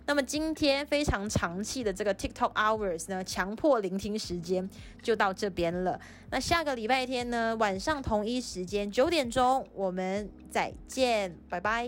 [0.07, 4.67] 那么今天非常长期的这个 TikTok Hours 呢，强迫聆听时间
[5.01, 5.99] 就到这边了。
[6.32, 11.88] 那下个礼拜天呢，晚上同一时间九点钟，我们再见，拜拜。